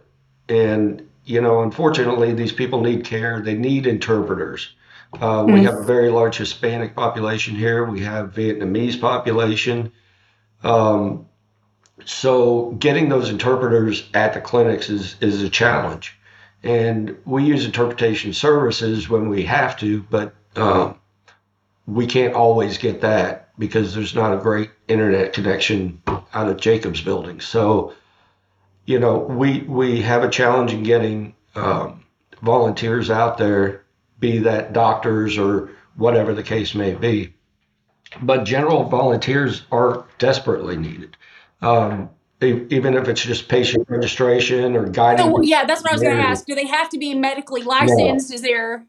and 0.48 1.08
you 1.24 1.42
know, 1.42 1.63
unfortunately, 1.63 2.34
these 2.34 2.51
people 2.51 2.82
need 2.82 3.04
care. 3.04 3.42
They 3.42 3.56
need 3.56 3.88
interpreters. 3.88 4.75
Uh, 5.14 5.46
we 5.48 5.64
have 5.64 5.76
a 5.76 5.84
very 5.84 6.10
large 6.10 6.38
Hispanic 6.38 6.96
population 6.96 7.56
here. 7.56 7.86
We 7.86 8.02
have 8.02 8.34
Vietnamese 8.34 9.00
population. 9.00 9.92
Um, 10.64 11.28
so 12.04 12.72
getting 12.72 13.08
those 13.08 13.30
interpreters 13.30 14.10
at 14.14 14.34
the 14.34 14.42
clinics 14.42 14.90
is 14.90 15.16
is 15.22 15.42
a 15.42 15.50
challenge, 15.50 16.18
and 16.64 17.16
we 17.26 17.46
use 17.46 17.66
interpretation 17.66 18.34
services 18.34 19.08
when 19.08 19.30
we 19.30 19.44
have 19.44 19.78
to, 19.78 20.02
but 20.10 20.34
um, 20.58 21.00
we 21.88 22.06
can't 22.06 22.34
always 22.34 22.78
get 22.78 23.02
that 23.02 23.58
because 23.58 23.96
there's 23.96 24.16
not 24.16 24.34
a 24.34 24.38
great 24.38 24.72
internet 24.88 25.32
connection 25.32 26.02
out 26.34 26.50
of 26.50 26.58
Jacobs 26.60 27.02
Building. 27.02 27.40
So, 27.40 27.94
you 28.86 29.00
know, 29.00 29.18
we 29.18 29.62
we 29.62 30.02
have 30.02 30.24
a 30.24 30.30
challenge 30.30 30.74
in 30.74 30.84
getting 30.84 31.36
um, 31.56 32.04
volunteers 32.42 33.10
out 33.10 33.38
there 33.38 33.85
be 34.20 34.40
that 34.40 34.74
doctors 34.74 35.38
or 35.38 35.70
whatever 35.96 36.34
the 36.34 36.44
case 36.44 36.76
may 36.76 36.94
be. 36.94 37.34
But 38.22 38.44
general 38.44 38.84
volunteers 38.84 39.64
are 39.72 40.06
desperately 40.20 40.78
needed. 40.78 41.18
Um, 41.62 42.10
even 42.42 42.96
if 42.96 43.08
it's 43.08 43.24
just 43.24 43.48
patient 43.48 43.86
registration 43.90 44.76
or 44.76 44.88
guiding. 44.88 45.26
So 45.26 45.42
yeah, 45.42 45.66
that's 45.66 45.82
what 45.82 45.92
I 45.92 45.96
was 45.96 46.02
going 46.02 46.18
to 46.18 46.22
ask. 46.22 46.46
Do 46.46 46.54
they 46.54 46.68
have 46.68 46.90
to 46.90 46.98
be 46.98 47.16
medically 47.16 47.64
licensed? 47.64 48.34
Is 48.34 48.42
there 48.42 48.86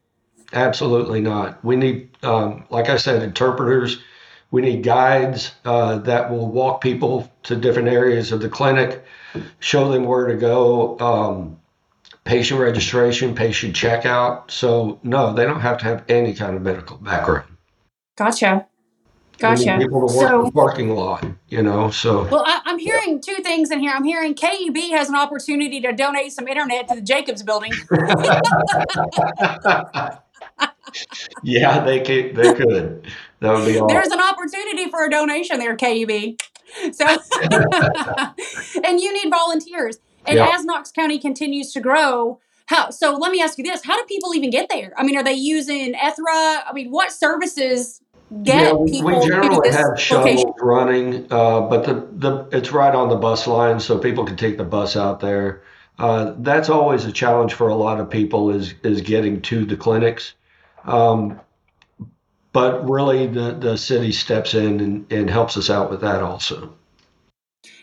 Absolutely 0.53 1.21
not. 1.21 1.65
We 1.65 1.77
need, 1.77 2.11
um, 2.23 2.65
like 2.71 2.89
I 2.89 2.97
said, 2.97 3.23
interpreters. 3.23 4.01
We 4.51 4.63
need 4.63 4.85
guides 4.85 5.53
uh, 5.65 5.99
that 5.99 6.31
will 6.31 6.49
walk 6.49 6.81
people 6.81 7.31
to 7.45 7.57
different 7.57 7.89
areas 7.89 8.31
of 8.31 8.41
the 8.41 8.49
clinic, 8.49 9.05
show 9.59 9.91
them 9.91 10.05
where 10.05 10.27
to 10.27 10.37
go, 10.37 10.99
um, 11.01 11.61
patient 12.27 12.61
registration, 12.61 13.35
patient 13.35 13.75
checkout. 13.75 14.51
So, 14.51 15.01
no, 15.03 15.33
they 15.33 15.47
don't 15.47 15.61
have 15.61 15.79
to 15.79 15.85
have 15.87 16.05
any 16.09 16.35
kind 16.35 16.55
of 16.57 16.63
medical 16.63 16.99
background. 16.99 17.47
gotcha? 18.17 18.67
We 19.37 19.43
Gotcha. 19.43 19.77
need 19.77 19.85
people 19.85 20.09
to 20.09 20.17
work 20.17 20.29
So 20.31 20.45
the 20.45 20.51
parking 20.51 20.91
lot, 20.91 21.25
you 21.49 21.63
know. 21.63 21.91
So, 21.91 22.27
Well, 22.29 22.43
I, 22.47 22.63
I'm 22.65 22.79
hearing 22.79 23.21
two 23.21 23.37
things 23.43 23.71
in 23.71 23.81
here. 23.81 23.93
I'm 23.95 24.05
hearing 24.05 24.35
KUB 24.35 24.91
has 24.93 25.11
an 25.11 25.15
opportunity 25.15 25.79
to 25.83 25.93
donate 25.93 26.33
some 26.33 26.49
internet 26.49 26.89
to 26.89 26.95
the 26.95 27.03
Jacobs 27.03 27.43
building. 27.43 27.73
yeah, 31.43 31.85
they 31.85 32.01
could. 32.01 32.35
They 32.35 32.55
could. 32.55 33.07
That 33.41 33.53
would 33.53 33.67
be 33.67 33.79
awesome. 33.79 33.89
There's 33.89 34.09
an 34.09 34.21
opportunity 34.21 34.91
for 34.91 35.05
a 35.05 35.11
donation 35.11 35.59
there, 35.59 35.77
KUB. 35.77 36.41
So, 36.93 37.07
and 38.85 39.01
you 39.01 39.13
need 39.13 39.31
volunteers. 39.31 39.99
And 40.27 40.39
Yeah. 40.39 40.51
as 40.53 40.65
Knox 40.65 40.91
County 40.91 41.19
continues 41.19 41.73
to 41.73 41.81
grow, 41.81 42.41
how? 42.67 42.91
So 42.91 43.15
let 43.15 43.31
me 43.33 43.41
ask 43.41 43.59
you 43.59 43.65
this: 43.65 43.85
How 43.85 43.97
do 43.97 44.05
people 44.07 44.35
even 44.35 44.51
get 44.51 44.69
there? 44.69 44.93
I 44.97 45.05
mean, 45.05 45.17
are 45.17 45.23
they 45.23 45.35
using 45.35 45.95
Ethra? 45.95 46.65
I 46.67 46.71
mean, 46.75 46.91
what 46.91 47.13
services 47.13 48.01
get 48.43 48.67
yeah, 48.67 48.73
we, 48.73 48.91
people 48.91 49.21
we 49.21 49.27
generally 49.27 49.71
have 49.71 50.01
shuttles 50.01 50.53
running, 50.61 51.27
uh, 51.31 51.61
but 51.61 51.85
the, 51.85 52.09
the 52.13 52.49
it's 52.57 52.73
right 52.73 52.95
on 52.95 53.09
the 53.09 53.17
bus 53.17 53.47
line, 53.47 53.79
so 53.79 53.99
people 53.99 54.25
can 54.25 54.37
take 54.37 54.59
the 54.59 54.65
bus 54.65 54.97
out 54.97 55.21
there. 55.21 55.63
Uh, 55.99 56.35
that's 56.39 56.69
always 56.69 57.05
a 57.05 57.13
challenge 57.13 57.55
for 57.55 57.69
a 57.69 57.75
lot 57.75 58.01
of 58.01 58.11
people 58.11 58.51
is 58.51 58.75
is 58.83 59.01
getting 59.01 59.41
to 59.43 59.65
the 59.65 59.77
clinics. 59.77 60.35
Um, 60.85 61.41
but 62.53 62.89
really, 62.89 63.27
the, 63.27 63.53
the 63.53 63.77
city 63.77 64.13
steps 64.13 64.55
in 64.55 64.81
and, 64.81 65.13
and 65.13 65.31
helps 65.31 65.57
us 65.57 65.71
out 65.71 65.91
with 65.91 66.01
that 66.01 66.23
also. 66.23 66.75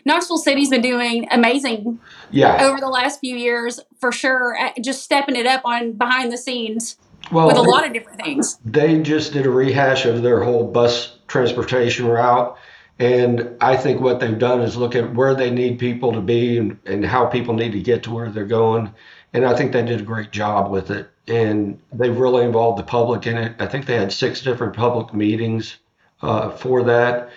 Knoxville 0.04 0.38
City's 0.38 0.68
been 0.70 0.82
doing 0.82 1.26
amazing 1.30 1.98
Yeah. 2.30 2.58
over 2.64 2.80
the 2.80 2.88
last 2.88 3.20
few 3.20 3.36
years, 3.36 3.80
for 4.00 4.12
sure. 4.12 4.56
uh, 4.60 4.70
Just 4.82 5.02
stepping 5.02 5.36
it 5.36 5.46
up 5.46 5.62
on 5.64 5.92
behind 5.92 6.32
the 6.32 6.36
scenes 6.38 6.96
Well, 7.32 7.46
with 7.46 7.56
a 7.58 7.62
they- 7.62 7.68
lot 7.70 7.86
of 7.86 7.92
different 7.92 8.20
things. 8.22 8.58
they 8.64 9.00
just 9.00 9.32
did 9.32 9.46
a 9.46 9.50
rehash 9.50 10.04
of 10.06 10.22
their 10.22 10.42
whole 10.44 10.64
bus 10.64 11.16
transportation 11.26 12.06
route. 12.06 12.56
And 12.98 13.50
I 13.60 13.76
think 13.76 14.00
what 14.00 14.20
they've 14.20 14.38
done 14.38 14.60
is 14.60 14.76
look 14.76 14.94
at 14.94 15.14
where 15.14 15.34
they 15.34 15.50
need 15.50 15.78
people 15.80 16.12
to 16.12 16.20
be 16.20 16.58
and, 16.58 16.78
and 16.86 17.04
how 17.04 17.26
people 17.26 17.54
need 17.54 17.72
to 17.72 17.80
get 17.80 18.04
to 18.04 18.12
where 18.12 18.30
they're 18.30 18.44
going. 18.44 18.92
And 19.32 19.44
I 19.44 19.54
think 19.56 19.72
they 19.72 19.82
did 19.84 20.00
a 20.00 20.04
great 20.04 20.30
job 20.30 20.70
with 20.70 20.90
it. 20.92 21.08
And 21.26 21.80
they've 21.92 22.16
really 22.16 22.44
involved 22.44 22.78
the 22.78 22.84
public 22.84 23.26
in 23.26 23.36
it. 23.36 23.54
I 23.58 23.66
think 23.66 23.86
they 23.86 23.96
had 23.96 24.12
six 24.12 24.42
different 24.42 24.74
public 24.76 25.12
meetings 25.12 25.76
uh, 26.22 26.50
for 26.50 26.84
that. 26.84 27.30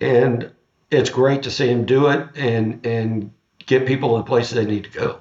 And 0.00 0.50
it's 0.90 1.10
great 1.10 1.42
to 1.44 1.50
see 1.50 1.66
them 1.66 1.84
do 1.84 2.08
it 2.08 2.26
and, 2.36 2.84
and 2.84 3.32
get 3.66 3.86
people 3.86 4.16
to 4.16 4.18
the 4.18 4.24
places 4.24 4.54
they 4.54 4.64
need 4.64 4.84
to 4.84 4.90
go. 4.90 5.20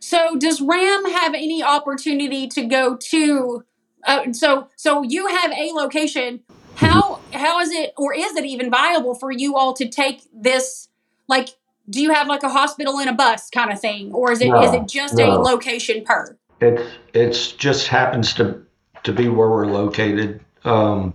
So, 0.00 0.36
does 0.36 0.60
Ram 0.60 1.04
have 1.12 1.34
any 1.34 1.62
opportunity 1.62 2.48
to 2.48 2.64
go 2.64 2.96
to? 2.96 3.64
Uh, 4.04 4.32
so, 4.32 4.68
so 4.76 5.02
you 5.02 5.26
have 5.26 5.52
a 5.52 5.72
location. 5.72 6.40
How 6.74 7.20
how 7.32 7.60
is 7.60 7.70
it, 7.70 7.92
or 7.96 8.14
is 8.14 8.34
it 8.36 8.44
even 8.44 8.70
viable 8.70 9.14
for 9.14 9.30
you 9.30 9.56
all 9.56 9.74
to 9.74 9.88
take 9.88 10.22
this? 10.34 10.88
Like, 11.28 11.50
do 11.88 12.00
you 12.00 12.12
have 12.12 12.26
like 12.26 12.42
a 12.42 12.48
hospital 12.48 12.98
in 12.98 13.08
a 13.08 13.12
bus 13.12 13.50
kind 13.50 13.70
of 13.70 13.80
thing, 13.80 14.12
or 14.12 14.32
is 14.32 14.40
it 14.40 14.46
is 14.46 14.72
No, 14.72 14.82
it 14.82 14.88
just 14.88 15.18
a 15.18 15.26
location 15.26 16.04
per? 16.04 16.36
It's 16.60 16.82
it's 17.14 17.52
just 17.52 17.88
happens 17.88 18.32
to 18.34 18.62
to 19.04 19.12
be 19.12 19.28
where 19.28 19.48
we're 19.48 19.66
located. 19.66 20.40
Um, 20.64 21.14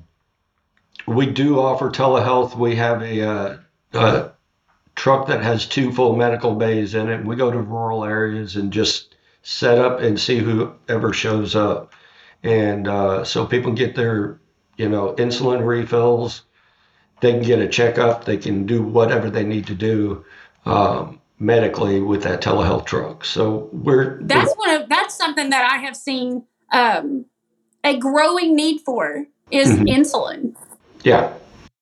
we 1.07 1.25
do 1.27 1.59
offer 1.59 1.89
telehealth. 1.89 2.55
We 2.57 2.75
have 2.75 3.01
a, 3.01 3.21
uh, 3.21 3.57
a 3.93 4.31
truck 4.95 5.27
that 5.27 5.43
has 5.43 5.65
two 5.65 5.91
full 5.91 6.15
medical 6.15 6.55
bays 6.55 6.95
in 6.95 7.09
it. 7.09 7.25
We 7.25 7.35
go 7.35 7.51
to 7.51 7.59
rural 7.59 8.03
areas 8.03 8.55
and 8.55 8.71
just 8.73 9.15
set 9.43 9.77
up 9.77 9.99
and 9.99 10.19
see 10.19 10.39
whoever 10.39 11.13
shows 11.13 11.55
up. 11.55 11.93
and 12.43 12.87
uh, 12.87 13.23
so 13.23 13.45
people 13.45 13.71
get 13.71 13.95
their 13.95 14.39
you 14.77 14.89
know 14.89 15.13
insulin 15.17 15.65
refills. 15.65 16.43
They 17.21 17.31
can 17.33 17.41
get 17.43 17.59
a 17.59 17.67
checkup. 17.67 18.25
They 18.25 18.37
can 18.37 18.65
do 18.65 18.83
whatever 18.83 19.29
they 19.29 19.43
need 19.43 19.67
to 19.67 19.75
do 19.75 20.25
um, 20.65 21.21
medically 21.39 22.01
with 22.01 22.23
that 22.23 22.41
telehealth 22.41 22.85
truck. 22.85 23.25
So 23.25 23.69
we're 23.71 24.19
that's 24.23 24.53
one 24.57 24.69
of 24.81 24.89
that's 24.89 25.15
something 25.15 25.49
that 25.51 25.71
I 25.71 25.77
have 25.77 25.95
seen 25.95 26.45
um, 26.71 27.25
a 27.83 27.97
growing 27.97 28.55
need 28.55 28.81
for 28.81 29.25
is 29.51 29.69
Mhm. 29.69 29.87
insulin. 29.87 30.55
Yeah 31.05 31.33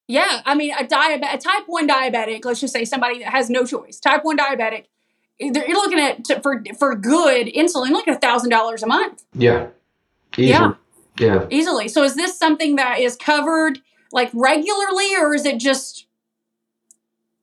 Yeah, 0.06 0.42
I 0.44 0.54
mean, 0.54 0.72
a 0.72 0.84
diabetic, 0.84 1.34
a 1.34 1.38
type 1.38 1.64
one 1.66 1.88
diabetic. 1.88 2.44
Let's 2.44 2.60
just 2.60 2.72
say 2.72 2.84
somebody 2.84 3.18
that 3.20 3.32
has 3.32 3.50
no 3.50 3.64
choice. 3.64 3.98
Type 3.98 4.24
one 4.24 4.38
diabetic. 4.38 4.84
You're 5.40 5.66
you're 5.66 5.76
looking 5.76 5.98
at 5.98 6.42
for 6.42 6.62
for 6.78 6.94
good 6.94 7.48
insulin, 7.48 7.90
like 7.90 8.06
a 8.06 8.16
thousand 8.16 8.50
dollars 8.50 8.82
a 8.82 8.86
month 8.86 9.24
yeah 9.34 9.68
easy. 10.38 10.50
Yeah. 10.50 10.74
yeah. 11.18 11.46
easily. 11.50 11.88
So, 11.88 12.02
is 12.02 12.14
this 12.14 12.38
something 12.38 12.76
that 12.76 13.00
is 13.00 13.16
covered 13.16 13.80
like 14.12 14.30
regularly, 14.32 15.16
or 15.16 15.34
is 15.34 15.44
it 15.44 15.58
just 15.58 16.06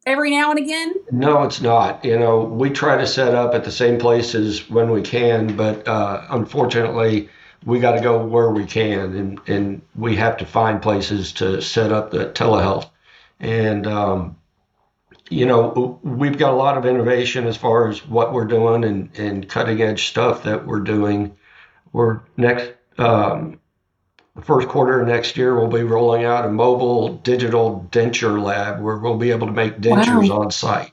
every 0.06 0.32
now 0.32 0.52
and 0.52 0.60
again? 0.60 0.94
No, 1.12 1.44
it's 1.44 1.62
not. 1.62 2.04
You 2.06 2.18
know, 2.18 2.42
we 2.42 2.70
try 2.70 2.98
to 2.98 3.08
set 3.08 3.34
up 3.34 3.54
at 3.54 3.64
the 3.64 3.72
same 3.72 4.00
places 4.00 4.70
when 4.70 4.92
we 4.92 5.02
can, 5.02 5.56
but 5.56 5.88
uh, 5.88 6.26
unfortunately, 6.30 7.30
we 7.65 7.80
got 7.80 7.94
to 7.94 8.01
go 8.01 8.25
where 8.25 8.50
we 8.50 8.65
can, 8.65 9.15
and, 9.15 9.39
and 9.48 9.82
we 9.96 10.15
have 10.15 10.38
to 10.38 10.46
find 10.46 10.82
places 10.82 11.34
to 11.34 11.62
set 11.62 11.91
up 11.91 12.12
the 12.12 12.27
telehealth. 12.27 12.89
And, 13.39 13.86
um, 13.88 14.38
you 15.30 15.46
know, 15.46 16.00
we've 16.03 16.38
got 16.38 16.53
a 16.53 16.56
lot 16.56 16.77
of 16.77 16.86
innovation 16.86 17.48
as 17.48 17.58
far 17.58 17.88
as 17.88 18.06
what 18.06 18.34
we're 18.34 18.46
doing 18.46 18.84
and, 18.84 19.10
and 19.18 19.48
cutting 19.48 19.82
edge 19.82 20.08
stuff 20.08 20.44
that 20.44 20.65
we're 20.65 20.80
doing. 20.80 21.36
We're 21.94 22.22
next, 22.38 22.74
um, 22.98 23.60
the 24.36 24.41
first 24.41 24.68
quarter 24.68 25.01
of 25.01 25.08
next 25.08 25.38
year, 25.38 25.58
we'll 25.58 25.68
be 25.68 25.84
rolling 25.84 26.24
out 26.24 26.46
a 26.46 26.50
mobile 26.50 27.18
digital 27.18 27.88
denture 27.91 28.41
lab 28.41 28.82
where 28.82 28.98
we'll 28.98 29.18
be 29.18 29.32
able 29.32 29.48
to 29.48 29.53
make 29.53 29.80
dentures 29.80 30.30
on 30.36 30.51
site. 30.51 30.91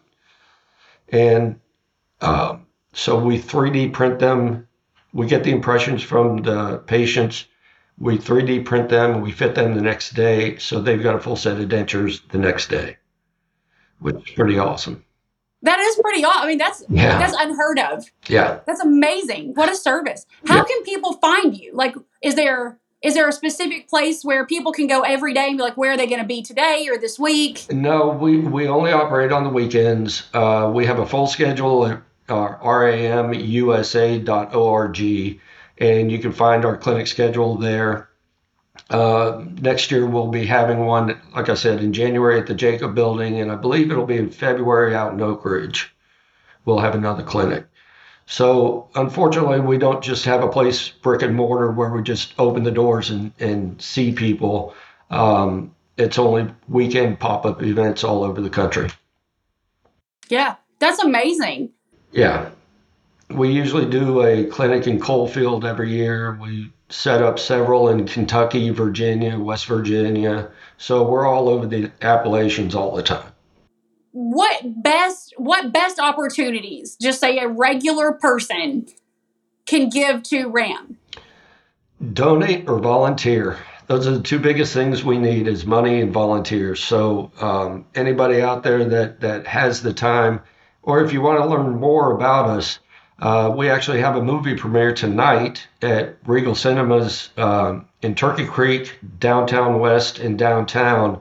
And 1.08 1.60
um, 2.20 2.66
so 2.92 3.18
we 3.18 3.40
3D 3.40 3.92
print 3.92 4.18
them. 4.18 4.67
We 5.12 5.26
get 5.26 5.44
the 5.44 5.50
impressions 5.52 6.02
from 6.02 6.38
the 6.42 6.78
patients. 6.86 7.46
We 7.98 8.16
3D 8.18 8.64
print 8.64 8.88
them 8.88 9.12
and 9.14 9.22
we 9.22 9.32
fit 9.32 9.54
them 9.54 9.74
the 9.74 9.80
next 9.80 10.14
day. 10.14 10.56
So 10.58 10.80
they've 10.80 11.02
got 11.02 11.16
a 11.16 11.18
full 11.20 11.36
set 11.36 11.58
of 11.58 11.68
dentures 11.68 12.20
the 12.30 12.38
next 12.38 12.68
day, 12.68 12.96
which 14.00 14.16
is 14.28 14.34
pretty 14.34 14.58
awesome. 14.58 15.04
That 15.62 15.80
is 15.80 15.96
pretty 15.96 16.24
awesome. 16.24 16.42
I 16.44 16.46
mean, 16.46 16.58
that's 16.58 16.84
Yeah. 16.88 17.18
that's 17.18 17.34
unheard 17.36 17.80
of. 17.80 18.04
Yeah. 18.28 18.60
That's 18.66 18.80
amazing. 18.80 19.54
What 19.54 19.68
a 19.68 19.74
service. 19.74 20.24
How 20.46 20.58
Yeah. 20.58 20.64
can 20.64 20.82
people 20.84 21.14
find 21.14 21.56
you? 21.56 21.72
Like, 21.74 21.96
is 22.22 22.34
there 22.36 22.78
is 23.00 23.14
there 23.14 23.28
a 23.28 23.32
specific 23.32 23.88
place 23.88 24.24
where 24.24 24.44
people 24.44 24.72
can 24.72 24.88
go 24.88 25.02
every 25.02 25.32
day 25.32 25.46
and 25.48 25.56
be 25.56 25.62
like, 25.62 25.76
where 25.76 25.92
are 25.92 25.96
they 25.96 26.08
going 26.08 26.20
to 26.20 26.26
be 26.26 26.42
today 26.42 26.88
or 26.90 26.98
this 26.98 27.16
week? 27.16 27.64
No, 27.70 28.08
we, 28.08 28.38
we 28.40 28.66
only 28.66 28.90
operate 28.90 29.30
on 29.30 29.44
the 29.44 29.50
weekends. 29.50 30.24
Uh, 30.34 30.68
we 30.74 30.84
have 30.86 30.98
a 30.98 31.06
full 31.06 31.28
schedule 31.28 31.96
uh, 32.28 32.58
ramusa.org, 32.58 33.40
and 35.78 36.12
you 36.12 36.18
can 36.18 36.32
find 36.32 36.64
our 36.64 36.76
clinic 36.76 37.06
schedule 37.06 37.56
there. 37.56 38.08
Uh, 38.90 39.44
next 39.60 39.90
year, 39.90 40.06
we'll 40.06 40.28
be 40.28 40.46
having 40.46 40.78
one, 40.86 41.20
like 41.34 41.48
I 41.48 41.54
said, 41.54 41.82
in 41.82 41.92
January 41.92 42.38
at 42.38 42.46
the 42.46 42.54
Jacob 42.54 42.94
Building, 42.94 43.40
and 43.40 43.52
I 43.52 43.56
believe 43.56 43.90
it'll 43.90 44.06
be 44.06 44.16
in 44.16 44.30
February 44.30 44.94
out 44.94 45.12
in 45.12 45.20
Oak 45.20 45.44
Ridge. 45.44 45.94
We'll 46.64 46.78
have 46.78 46.94
another 46.94 47.22
clinic. 47.22 47.66
So, 48.26 48.88
unfortunately, 48.94 49.60
we 49.60 49.78
don't 49.78 50.02
just 50.02 50.26
have 50.26 50.42
a 50.42 50.48
place 50.48 50.88
brick 50.88 51.22
and 51.22 51.34
mortar 51.34 51.70
where 51.70 51.90
we 51.90 52.02
just 52.02 52.34
open 52.38 52.62
the 52.62 52.70
doors 52.70 53.08
and, 53.10 53.32
and 53.38 53.80
see 53.80 54.12
people. 54.12 54.74
Um, 55.10 55.74
it's 55.96 56.18
only 56.18 56.52
weekend 56.68 57.18
pop 57.18 57.46
up 57.46 57.62
events 57.62 58.04
all 58.04 58.22
over 58.22 58.40
the 58.40 58.50
country. 58.50 58.90
Yeah, 60.28 60.56
that's 60.78 61.02
amazing. 61.02 61.70
Yeah. 62.12 62.50
We 63.30 63.50
usually 63.50 63.86
do 63.86 64.22
a 64.22 64.44
clinic 64.44 64.86
in 64.86 64.98
Coalfield 64.98 65.64
every 65.64 65.90
year. 65.90 66.38
We 66.40 66.72
set 66.88 67.22
up 67.22 67.38
several 67.38 67.88
in 67.88 68.06
Kentucky, 68.06 68.70
Virginia, 68.70 69.38
West 69.38 69.66
Virginia. 69.66 70.50
So 70.78 71.02
we're 71.02 71.26
all 71.26 71.48
over 71.48 71.66
the 71.66 71.90
Appalachians 72.00 72.74
all 72.74 72.94
the 72.94 73.02
time. 73.02 73.32
What 74.12 74.82
best 74.82 75.34
what 75.36 75.72
best 75.72 76.00
opportunities, 76.00 76.96
just 76.96 77.20
say 77.20 77.38
a 77.38 77.46
regular 77.46 78.12
person 78.12 78.86
can 79.66 79.90
give 79.90 80.22
to 80.24 80.48
RAM? 80.48 80.96
Donate 82.12 82.68
or 82.68 82.78
volunteer. 82.78 83.58
Those 83.86 84.06
are 84.06 84.12
the 84.12 84.22
two 84.22 84.38
biggest 84.38 84.74
things 84.74 85.04
we 85.04 85.18
need 85.18 85.46
is 85.46 85.64
money 85.64 86.00
and 86.00 86.12
volunteers. 86.12 86.82
So 86.82 87.32
um, 87.40 87.86
anybody 87.94 88.40
out 88.40 88.62
there 88.62 88.84
that, 88.84 89.20
that 89.20 89.46
has 89.46 89.82
the 89.82 89.94
time, 89.94 90.40
or 90.88 91.04
if 91.04 91.12
you 91.12 91.20
want 91.20 91.38
to 91.38 91.46
learn 91.46 91.78
more 91.78 92.12
about 92.12 92.48
us, 92.48 92.78
uh, 93.18 93.52
we 93.54 93.68
actually 93.68 94.00
have 94.00 94.16
a 94.16 94.22
movie 94.22 94.54
premiere 94.54 94.94
tonight 94.94 95.68
at 95.82 96.16
Regal 96.24 96.54
Cinemas 96.54 97.28
um, 97.36 97.86
in 98.00 98.14
Turkey 98.14 98.46
Creek, 98.46 98.98
downtown 99.18 99.80
West, 99.80 100.18
in 100.18 100.38
downtown, 100.38 101.20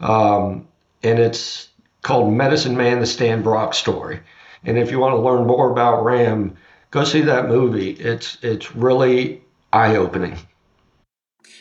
um, 0.00 0.66
and 1.02 1.18
it's 1.18 1.68
called 2.00 2.32
Medicine 2.32 2.74
Man: 2.74 3.00
The 3.00 3.06
Stan 3.06 3.42
Brock 3.42 3.74
Story. 3.74 4.20
And 4.64 4.78
if 4.78 4.90
you 4.90 4.98
want 4.98 5.12
to 5.12 5.18
learn 5.18 5.46
more 5.46 5.70
about 5.70 6.04
Ram, 6.04 6.56
go 6.90 7.04
see 7.04 7.20
that 7.20 7.48
movie. 7.48 7.90
It's 7.90 8.38
it's 8.40 8.74
really 8.74 9.42
eye 9.74 9.96
opening. 9.96 10.38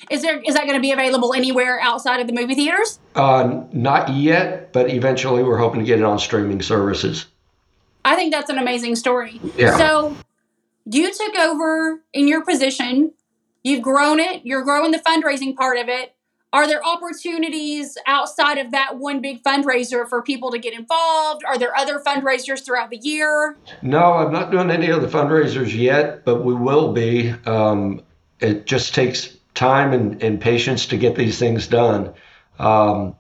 Is 0.10 0.22
there 0.22 0.40
is 0.40 0.54
that 0.54 0.64
going 0.64 0.76
to 0.76 0.82
be 0.82 0.94
available 0.94 1.34
anywhere 1.34 1.82
outside 1.82 2.22
of 2.22 2.28
the 2.28 2.34
movie 2.34 2.56
theaters? 2.56 3.00
Uh, 3.14 3.64
not 3.74 4.10
yet, 4.10 4.72
but 4.72 4.90
eventually 4.90 5.44
we're 5.44 5.58
hoping 5.58 5.82
to 5.82 5.86
get 5.86 6.00
it 6.00 6.06
on 6.06 6.18
streaming 6.18 6.62
services. 6.62 7.26
I 8.04 8.16
think 8.16 8.34
that's 8.34 8.50
an 8.50 8.58
amazing 8.58 8.96
story. 8.96 9.40
Yeah. 9.56 9.78
So 9.78 10.16
you 10.86 11.14
took 11.14 11.36
over 11.36 12.02
in 12.14 12.28
your 12.28 12.44
position, 12.44 13.14
you've 13.64 13.82
grown 13.82 14.20
it, 14.20 14.46
you're 14.46 14.64
growing 14.64 14.92
the 14.92 15.00
fundraising 15.00 15.56
part 15.56 15.78
of 15.78 15.88
it. 15.88 16.16
Are 16.54 16.68
there 16.68 16.86
opportunities 16.86 17.98
outside 18.06 18.58
of 18.58 18.72
that 18.72 18.98
one 18.98 19.22
big 19.22 19.42
fundraiser 19.42 20.08
for 20.10 20.22
people 20.22 20.52
to 20.52 20.60
get 20.60 20.74
involved? 20.74 21.46
Are 21.46 21.58
there 21.58 21.74
other 21.78 22.00
fundraisers 22.00 22.66
throughout 22.66 22.90
the 22.90 22.98
year? 22.98 23.56
No, 23.82 24.14
I'm 24.16 24.34
not 24.34 24.52
doing 24.52 24.70
any 24.70 24.92
other 24.92 25.08
fundraisers 25.08 25.74
yet, 25.74 26.26
but 26.26 26.44
we 26.44 26.54
will 26.54 26.92
be. 26.92 27.34
Um, 27.46 28.02
it 28.42 28.66
just 28.66 28.94
takes 28.94 29.34
time 29.54 29.94
and, 29.94 30.22
and 30.22 30.42
patience 30.42 30.88
to 30.88 30.98
get 30.98 31.16
these 31.16 31.40
things 31.40 31.68
done. 31.68 32.14
Um, 32.60 33.16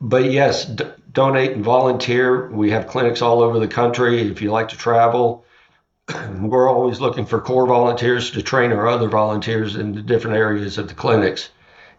but 0.00 0.30
yes, 0.30 0.66
d- 0.66 0.84
donate 1.18 1.50
and 1.50 1.64
volunteer. 1.64 2.48
We 2.50 2.70
have 2.70 2.86
clinics 2.86 3.22
all 3.22 3.42
over 3.42 3.58
the 3.58 3.66
country. 3.66 4.20
If 4.30 4.40
you 4.40 4.52
like 4.52 4.68
to 4.68 4.76
travel, 4.76 5.44
we're 6.38 6.70
always 6.70 7.00
looking 7.00 7.26
for 7.26 7.40
core 7.40 7.66
volunteers 7.66 8.30
to 8.30 8.40
train 8.40 8.70
our 8.70 8.86
other 8.86 9.08
volunteers 9.08 9.74
in 9.74 9.92
the 9.92 10.00
different 10.00 10.36
areas 10.36 10.78
of 10.78 10.86
the 10.86 10.94
clinics. 10.94 11.50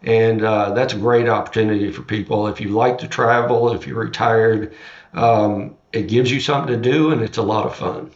And 0.02 0.42
uh, 0.42 0.72
that's 0.72 0.94
a 0.94 0.96
great 0.96 1.28
opportunity 1.28 1.92
for 1.92 2.00
people. 2.00 2.46
If 2.46 2.62
you 2.62 2.70
like 2.70 2.96
to 2.96 3.08
travel, 3.08 3.74
if 3.74 3.86
you're 3.86 3.98
retired, 3.98 4.74
um, 5.12 5.76
it 5.92 6.08
gives 6.08 6.30
you 6.30 6.40
something 6.40 6.74
to 6.74 6.80
do 6.80 7.12
and 7.12 7.20
it's 7.20 7.36
a 7.36 7.42
lot 7.42 7.66
of 7.66 7.76
fun. 7.76 8.10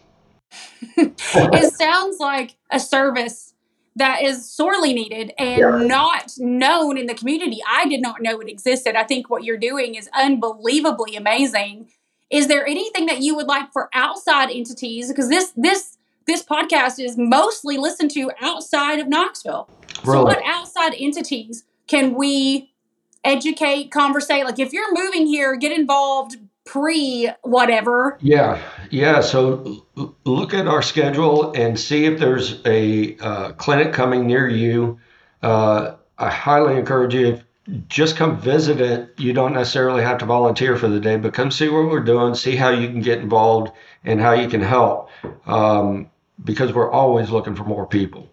it 0.97 1.75
sounds 1.75 2.19
like 2.19 2.57
a 2.71 2.81
service 2.81 3.53
that 3.97 4.23
is 4.23 4.51
sorely 4.51 4.93
needed 4.93 5.33
and 5.39 5.59
Yeah. 5.59 5.87
not 5.87 6.33
known 6.39 6.99
in 6.99 7.07
the 7.07 7.15
community. 7.15 7.61
I 7.69 7.87
did 7.89 8.01
not 8.03 8.21
know 8.21 8.41
it 8.41 8.49
existed. 8.49 8.97
I 8.97 9.05
think 9.05 9.31
what 9.31 9.45
you're 9.45 9.57
doing 9.57 9.95
is 9.95 10.09
unbelievably 10.15 11.15
amazing. 11.17 11.89
Is 12.31 12.49
there 12.49 12.67
anything 12.67 13.07
that 13.07 13.21
you 13.21 13.37
would 13.37 13.47
like 13.47 13.73
for 13.73 13.89
outside 13.95 14.51
entities? 14.51 15.09
Because 15.09 15.29
this 15.29 15.53
this 15.57 15.97
this 16.27 16.43
podcast 16.43 16.99
is 16.99 17.17
mostly 17.19 17.77
listened 17.77 18.11
to 18.13 18.31
outside 18.41 18.99
of 18.99 19.09
Knoxville. 19.09 19.69
So 20.05 20.23
what 20.23 20.41
outside 20.45 20.95
entities 20.99 21.65
can 21.87 22.15
we 22.15 22.71
educate, 23.25 23.91
conversate? 23.91 24.45
Like 24.45 24.59
if 24.59 24.73
you're 24.73 24.93
moving 24.95 25.27
here, 25.27 25.55
get 25.57 25.71
involved 25.73 26.37
pre 26.65 27.31
whatever. 27.43 28.19
Yeah, 28.21 28.61
yeah. 28.91 29.21
So 29.21 29.85
l- 29.97 30.17
look 30.25 30.55
at 30.55 30.67
our 30.67 30.83
schedule 30.83 31.53
and 31.53 31.79
see 31.79 32.05
if 32.07 32.19
there's 32.19 32.61
a 32.65 33.17
uh, 33.19 33.53
clinic 33.53 33.93
coming 33.93 34.27
near 34.27 34.49
you. 34.49 34.99
Uh, 35.43 35.97
I 36.19 36.31
highly 36.31 36.77
encourage 36.77 37.15
you. 37.15 37.27
If, 37.29 37.45
just 37.89 38.17
come 38.17 38.39
visit 38.39 38.81
it. 38.81 39.15
You 39.19 39.33
don't 39.33 39.55
necessarily 39.55 40.03
have 40.03 40.19
to 40.19 40.27
volunteer 40.27 40.77
for 40.77 40.89
the 40.89 41.01
day, 41.01 41.17
but 41.17 41.33
come 41.33 41.51
see 41.51 41.69
what 41.69 41.89
we're 41.89 42.01
doing, 42.01 42.35
see 42.35 42.57
how 42.57 42.69
you 42.69 42.89
can 42.89 43.01
get 43.01 43.21
involved 43.21 43.73
and 44.05 44.21
how 44.21 44.33
you 44.33 44.49
can 44.49 44.61
help. 44.61 45.09
Um, 45.47 46.11
because 46.43 46.73
we're 46.73 46.91
always 46.91 47.31
looking 47.31 47.55
for 47.55 47.65
more 47.65 47.87
people. 47.87 48.29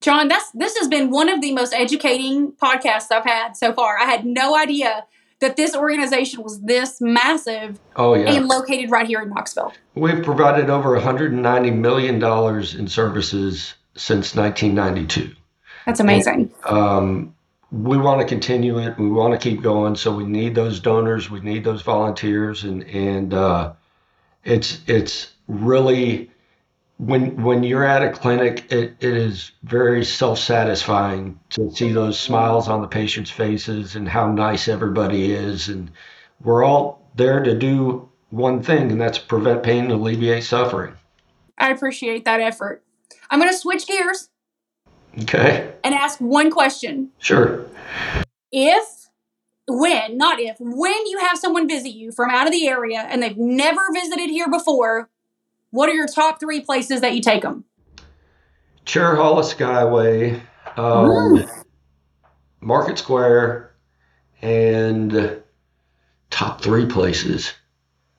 John, 0.00 0.28
that's 0.28 0.50
this 0.52 0.78
has 0.78 0.88
been 0.88 1.10
one 1.10 1.28
of 1.28 1.42
the 1.42 1.52
most 1.52 1.74
educating 1.74 2.52
podcasts 2.52 3.12
I've 3.12 3.24
had 3.24 3.56
so 3.56 3.74
far. 3.74 3.98
I 3.98 4.04
had 4.04 4.24
no 4.24 4.56
idea 4.56 5.04
that 5.40 5.56
this 5.56 5.74
organization 5.74 6.42
was 6.42 6.60
this 6.60 7.00
massive 7.00 7.78
Oh 7.96 8.14
yeah. 8.14 8.32
and 8.32 8.46
located 8.46 8.90
right 8.90 9.06
here 9.06 9.20
in 9.22 9.30
Knoxville. 9.30 9.72
We've 9.94 10.22
provided 10.22 10.70
over 10.70 10.92
190 10.92 11.70
million 11.72 12.18
dollars 12.18 12.74
in 12.74 12.88
services 12.88 13.74
since 13.96 14.34
1992. 14.34 15.34
That's 15.86 16.00
amazing. 16.00 16.52
Um, 16.64 17.34
we 17.72 17.96
want 17.96 18.20
to 18.20 18.26
continue 18.26 18.78
it. 18.78 18.98
We 18.98 19.08
want 19.08 19.32
to 19.32 19.38
keep 19.38 19.62
going. 19.62 19.96
So 19.96 20.14
we 20.14 20.24
need 20.24 20.54
those 20.54 20.80
donors. 20.80 21.30
We 21.30 21.40
need 21.40 21.64
those 21.64 21.82
volunteers, 21.82 22.64
and 22.64 22.82
and 22.84 23.32
uh, 23.32 23.72
it's 24.44 24.80
it's 24.86 25.32
really 25.48 26.29
when 27.00 27.42
when 27.42 27.62
you're 27.62 27.84
at 27.84 28.02
a 28.02 28.10
clinic, 28.10 28.70
it, 28.70 28.94
it 29.00 29.16
is 29.16 29.52
very 29.62 30.04
self 30.04 30.38
satisfying 30.38 31.40
to 31.50 31.70
see 31.70 31.92
those 31.92 32.20
smiles 32.20 32.68
on 32.68 32.82
the 32.82 32.88
patients' 32.88 33.30
faces 33.30 33.96
and 33.96 34.06
how 34.06 34.30
nice 34.30 34.68
everybody 34.68 35.32
is, 35.32 35.68
and 35.68 35.90
we're 36.42 36.62
all 36.62 37.10
there 37.14 37.42
to 37.42 37.58
do 37.58 38.08
one 38.28 38.62
thing, 38.62 38.92
and 38.92 39.00
that's 39.00 39.18
prevent 39.18 39.62
pain 39.62 39.84
and 39.84 39.92
alleviate 39.92 40.44
suffering. 40.44 40.94
I 41.56 41.70
appreciate 41.70 42.26
that 42.26 42.40
effort. 42.40 42.84
I'm 43.30 43.38
going 43.38 43.50
to 43.50 43.56
switch 43.56 43.86
gears 43.86 44.28
Okay, 45.22 45.72
and 45.82 45.94
ask 45.94 46.20
one 46.20 46.50
question. 46.50 47.10
sure. 47.18 47.66
If, 48.52 49.08
when, 49.66 50.16
not 50.18 50.38
if, 50.40 50.56
when 50.60 51.06
you 51.06 51.18
have 51.18 51.38
someone 51.38 51.66
visit 51.68 51.90
you 51.90 52.12
from 52.12 52.30
out 52.30 52.46
of 52.46 52.52
the 52.52 52.68
area 52.68 52.98
and 53.00 53.22
they've 53.22 53.36
never 53.36 53.80
visited 53.92 54.28
here 54.28 54.48
before, 54.50 55.08
what 55.70 55.88
are 55.88 55.94
your 55.94 56.06
top 56.06 56.40
three 56.40 56.60
places 56.60 57.00
that 57.00 57.14
you 57.14 57.20
take 57.22 57.42
them? 57.42 57.64
Cherohala 58.86 59.42
Skyway, 59.44 60.40
um, 60.78 61.44
Market 62.60 62.98
Square, 62.98 63.72
and 64.42 65.42
top 66.30 66.60
three 66.62 66.86
places. 66.86 67.52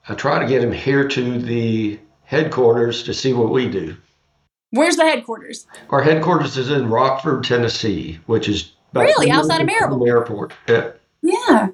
I 0.08 0.14
try 0.14 0.38
to 0.38 0.46
get 0.46 0.62
him 0.62 0.72
here 0.72 1.06
to 1.08 1.38
the 1.38 1.98
headquarters 2.24 3.02
to 3.04 3.14
see 3.14 3.32
what 3.32 3.50
we 3.50 3.68
do. 3.68 3.96
Where's 4.70 4.96
the 4.96 5.04
headquarters? 5.04 5.66
Our 5.90 6.02
headquarters 6.02 6.56
is 6.56 6.70
in 6.70 6.88
Rockford, 6.88 7.44
Tennessee, 7.44 8.18
which 8.26 8.48
is 8.48 8.72
about 8.92 9.02
Really? 9.04 9.30
Outside 9.30 9.60
of 9.60 9.68
Maryville? 9.68 10.02
the 10.04 10.10
airport. 10.10 10.54
Yeah, 10.66 10.92
Yeah. 11.20 11.68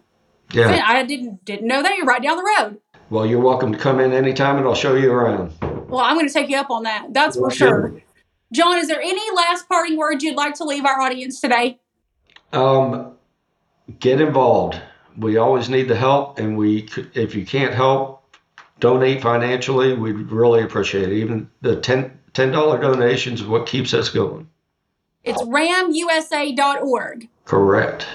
yeah. 0.52 0.82
I 0.84 1.04
didn't 1.04 1.44
didn't 1.44 1.68
know 1.68 1.82
that. 1.82 1.96
You're 1.96 2.06
right 2.06 2.22
down 2.22 2.36
the 2.38 2.54
road. 2.58 2.80
Well, 3.10 3.24
you're 3.24 3.40
welcome 3.40 3.72
to 3.72 3.78
come 3.78 4.00
in 4.00 4.12
anytime, 4.12 4.56
and 4.58 4.66
I'll 4.66 4.74
show 4.74 4.94
you 4.94 5.12
around. 5.12 5.52
Well, 5.88 6.04
I'm 6.04 6.16
going 6.16 6.28
to 6.28 6.32
take 6.32 6.50
you 6.50 6.56
up 6.56 6.70
on 6.70 6.82
that. 6.84 7.12
That's 7.12 7.36
for 7.36 7.50
sure. 7.50 8.00
John, 8.52 8.78
is 8.78 8.88
there 8.88 9.00
any 9.00 9.34
last 9.34 9.68
parting 9.68 9.96
words 9.96 10.22
you'd 10.22 10.36
like 10.36 10.54
to 10.54 10.64
leave 10.64 10.84
our 10.84 11.00
audience 11.00 11.40
today? 11.40 11.78
Um, 12.52 13.12
get 13.98 14.20
involved. 14.20 14.80
We 15.16 15.36
always 15.36 15.68
need 15.68 15.88
the 15.88 15.96
help, 15.96 16.38
and 16.38 16.56
we 16.56 16.88
if 17.14 17.34
you 17.34 17.44
can't 17.44 17.74
help, 17.74 18.22
donate 18.80 19.20
financially. 19.22 19.94
We'd 19.94 20.30
really 20.30 20.62
appreciate 20.62 21.10
it. 21.10 21.16
Even 21.16 21.50
the 21.60 21.76
10 21.80 22.52
dollar 22.52 22.80
donations 22.80 23.40
is 23.40 23.46
what 23.46 23.66
keeps 23.66 23.92
us 23.92 24.08
going. 24.08 24.48
It's 25.24 25.42
ramusa.org. 25.42 27.28
Correct. 27.44 28.06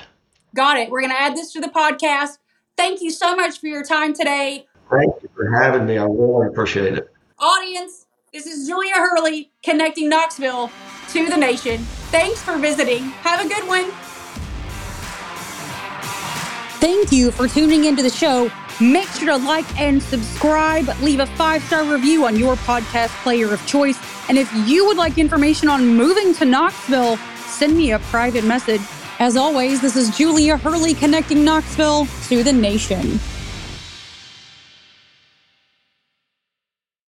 Got 0.55 0.77
it. 0.77 0.89
We're 0.89 1.01
going 1.01 1.11
to 1.11 1.21
add 1.21 1.35
this 1.35 1.51
to 1.53 1.59
the 1.59 1.67
podcast. 1.67 2.37
Thank 2.77 3.01
you 3.01 3.11
so 3.11 3.35
much 3.35 3.59
for 3.59 3.67
your 3.67 3.83
time 3.83 4.13
today. 4.13 4.65
Thank 4.89 5.21
you 5.21 5.29
for 5.35 5.51
having 5.51 5.85
me. 5.85 5.97
I 5.97 6.05
really 6.05 6.47
appreciate 6.47 6.93
it. 6.97 7.12
Audience, 7.43 8.05
this 8.31 8.47
is 8.47 8.65
Julia 8.69 8.93
Hurley 8.93 9.51
connecting 9.63 10.07
Knoxville 10.07 10.71
to 11.09 11.29
the 11.29 11.35
nation. 11.35 11.79
Thanks 12.09 12.41
for 12.41 12.57
visiting. 12.57 13.03
Have 13.19 13.45
a 13.45 13.49
good 13.49 13.67
one. 13.67 13.91
Thank 16.79 17.11
you 17.11 17.31
for 17.31 17.49
tuning 17.49 17.83
into 17.83 18.01
the 18.01 18.09
show. 18.09 18.49
Make 18.79 19.09
sure 19.09 19.25
to 19.25 19.35
like 19.35 19.77
and 19.77 20.01
subscribe. 20.01 20.87
Leave 21.01 21.19
a 21.19 21.25
five 21.25 21.61
star 21.63 21.83
review 21.83 22.23
on 22.23 22.37
your 22.37 22.55
podcast 22.55 23.09
player 23.23 23.53
of 23.53 23.67
choice. 23.67 23.99
And 24.29 24.37
if 24.37 24.49
you 24.65 24.85
would 24.85 24.95
like 24.95 25.17
information 25.17 25.67
on 25.67 25.85
moving 25.85 26.33
to 26.35 26.45
Knoxville, 26.45 27.17
send 27.35 27.75
me 27.75 27.91
a 27.91 27.99
private 27.99 28.45
message. 28.45 28.81
As 29.19 29.35
always, 29.35 29.81
this 29.81 29.97
is 29.97 30.17
Julia 30.17 30.55
Hurley 30.55 30.93
connecting 30.93 31.43
Knoxville 31.43 32.05
to 32.29 32.41
the 32.41 32.53
nation. 32.53 33.19